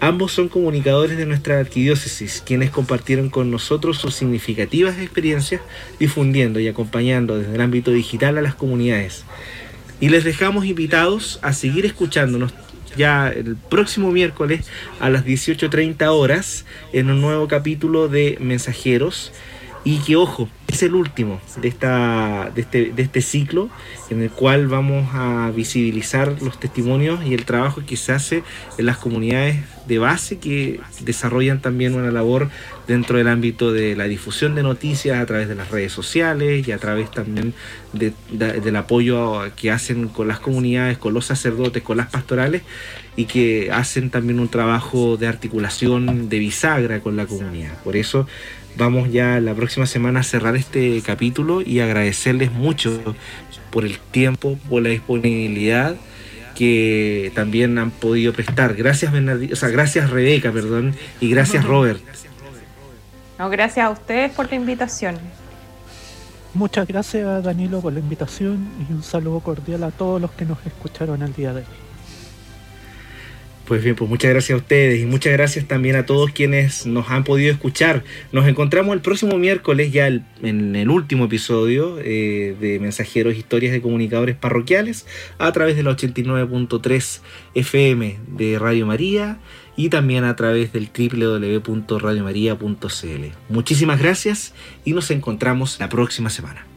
Ambos 0.00 0.32
son 0.32 0.48
comunicadores 0.48 1.16
de 1.16 1.26
nuestra 1.26 1.58
arquidiócesis, 1.58 2.42
quienes 2.44 2.70
compartieron 2.70 3.30
con 3.30 3.50
nosotros 3.50 3.98
sus 3.98 4.14
significativas 4.14 4.98
experiencias 4.98 5.62
difundiendo 5.98 6.60
y 6.60 6.68
acompañando 6.68 7.38
desde 7.38 7.54
el 7.54 7.60
ámbito 7.60 7.90
digital 7.90 8.36
a 8.36 8.42
las 8.42 8.54
comunidades. 8.54 9.24
Y 10.00 10.08
les 10.08 10.24
dejamos 10.24 10.66
invitados 10.66 11.38
a 11.42 11.52
seguir 11.52 11.86
escuchándonos 11.86 12.52
ya 12.96 13.28
el 13.28 13.56
próximo 13.56 14.10
miércoles 14.10 14.66
a 15.00 15.08
las 15.08 15.24
18.30 15.24 16.06
horas 16.08 16.66
en 16.92 17.08
un 17.08 17.20
nuevo 17.20 17.48
capítulo 17.48 18.08
de 18.08 18.36
Mensajeros 18.40 19.32
y 19.84 19.98
que 19.98 20.16
ojo, 20.16 20.48
es 20.68 20.82
el 20.82 20.94
último 20.94 21.40
de, 21.60 21.68
esta, 21.68 22.50
de, 22.54 22.62
este, 22.62 22.92
de 22.92 23.02
este 23.02 23.20
ciclo 23.20 23.68
en 24.10 24.22
el 24.22 24.30
cual 24.30 24.68
vamos 24.68 25.08
a 25.12 25.50
visibilizar 25.54 26.40
los 26.40 26.58
testimonios 26.58 27.24
y 27.26 27.34
el 27.34 27.44
trabajo 27.44 27.82
que 27.86 27.96
se 27.96 28.12
hace 28.12 28.42
en 28.78 28.86
las 28.86 28.96
comunidades 28.96 29.58
de 29.86 29.98
base 29.98 30.38
que 30.38 30.80
desarrollan 31.00 31.60
también 31.60 31.94
una 31.94 32.10
labor 32.10 32.48
dentro 32.86 33.18
del 33.18 33.28
ámbito 33.28 33.72
de 33.72 33.96
la 33.96 34.04
difusión 34.04 34.54
de 34.54 34.62
noticias 34.62 35.20
a 35.20 35.26
través 35.26 35.48
de 35.48 35.54
las 35.54 35.70
redes 35.70 35.92
sociales 35.92 36.66
y 36.66 36.72
a 36.72 36.78
través 36.78 37.10
también 37.10 37.52
del 37.92 38.76
apoyo 38.76 39.42
que 39.56 39.70
hacen 39.70 40.08
con 40.08 40.28
las 40.28 40.40
comunidades, 40.40 40.98
con 40.98 41.12
los 41.14 41.26
sacerdotes, 41.26 41.82
con 41.82 41.96
las 41.96 42.08
pastorales 42.08 42.62
y 43.16 43.26
que 43.26 43.70
hacen 43.70 44.10
también 44.10 44.40
un 44.40 44.48
trabajo 44.48 45.16
de 45.16 45.26
articulación 45.26 46.28
de 46.28 46.38
bisagra 46.38 47.00
con 47.00 47.16
la 47.16 47.26
comunidad. 47.26 47.76
Por 47.82 47.96
eso 47.96 48.26
vamos 48.76 49.10
ya 49.10 49.40
la 49.40 49.54
próxima 49.54 49.86
semana 49.86 50.20
a 50.20 50.22
cerrar 50.22 50.56
este 50.56 51.00
capítulo 51.02 51.62
y 51.62 51.80
agradecerles 51.80 52.52
mucho 52.52 53.14
por 53.70 53.84
el 53.84 53.98
tiempo, 53.98 54.58
por 54.68 54.82
la 54.82 54.90
disponibilidad 54.90 55.96
que 56.54 57.32
también 57.34 57.78
han 57.78 57.90
podido 57.90 58.32
prestar. 58.32 58.74
Gracias 58.74 59.12
Bernardino, 59.12 59.52
o 59.52 59.56
sea, 59.56 59.70
gracias 59.70 60.10
Rebeca, 60.10 60.52
perdón, 60.52 60.94
y 61.20 61.30
gracias 61.30 61.64
Robert. 61.66 62.00
No, 63.38 63.50
gracias 63.50 63.86
a 63.86 63.90
ustedes 63.90 64.32
por 64.32 64.48
la 64.50 64.56
invitación. 64.56 65.18
Muchas 66.54 66.86
gracias 66.86 67.42
Danilo 67.42 67.80
por 67.80 67.92
la 67.94 68.00
invitación 68.00 68.68
y 68.88 68.92
un 68.92 69.02
saludo 69.02 69.40
cordial 69.40 69.84
a 69.84 69.90
todos 69.90 70.20
los 70.20 70.30
que 70.32 70.44
nos 70.44 70.58
escucharon 70.66 71.22
el 71.22 71.32
día 71.32 71.52
de 71.52 71.60
hoy. 71.60 71.91
Pues 73.66 73.84
bien, 73.84 73.94
pues 73.94 74.10
muchas 74.10 74.30
gracias 74.30 74.58
a 74.58 74.60
ustedes 74.60 75.00
y 75.00 75.06
muchas 75.06 75.32
gracias 75.32 75.66
también 75.66 75.94
a 75.94 76.04
todos 76.04 76.32
quienes 76.32 76.84
nos 76.84 77.08
han 77.10 77.22
podido 77.22 77.52
escuchar. 77.52 78.02
Nos 78.32 78.48
encontramos 78.48 78.92
el 78.92 79.00
próximo 79.00 79.38
miércoles 79.38 79.92
ya 79.92 80.08
en 80.08 80.74
el 80.74 80.90
último 80.90 81.26
episodio 81.26 82.00
eh, 82.00 82.56
de 82.60 82.80
Mensajeros 82.80 83.36
Historias 83.36 83.72
de 83.72 83.80
Comunicadores 83.80 84.34
Parroquiales 84.36 85.06
a 85.38 85.52
través 85.52 85.76
de 85.76 85.84
la 85.84 85.92
89.3 85.92 87.20
FM 87.54 88.18
de 88.36 88.58
Radio 88.58 88.84
María 88.84 89.38
y 89.76 89.90
también 89.90 90.24
a 90.24 90.34
través 90.34 90.72
del 90.72 90.90
www.radiomaria.cl. 90.92 93.26
Muchísimas 93.48 94.00
gracias 94.00 94.54
y 94.84 94.92
nos 94.92 95.12
encontramos 95.12 95.78
la 95.78 95.88
próxima 95.88 96.30
semana. 96.30 96.71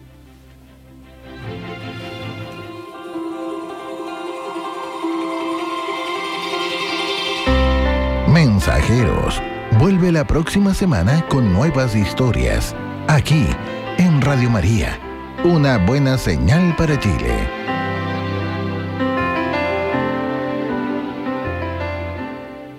Mensajeros. 8.65 9.43
Vuelve 9.79 10.11
la 10.11 10.25
próxima 10.25 10.73
semana 10.73 11.23
con 11.27 11.53
nuevas 11.53 11.95
historias, 11.95 12.75
aquí 13.07 13.45
en 13.99 14.19
Radio 14.21 14.49
María, 14.49 14.99
una 15.43 15.77
buena 15.77 16.17
señal 16.17 16.75
para 16.75 16.99
Chile. 16.99 17.54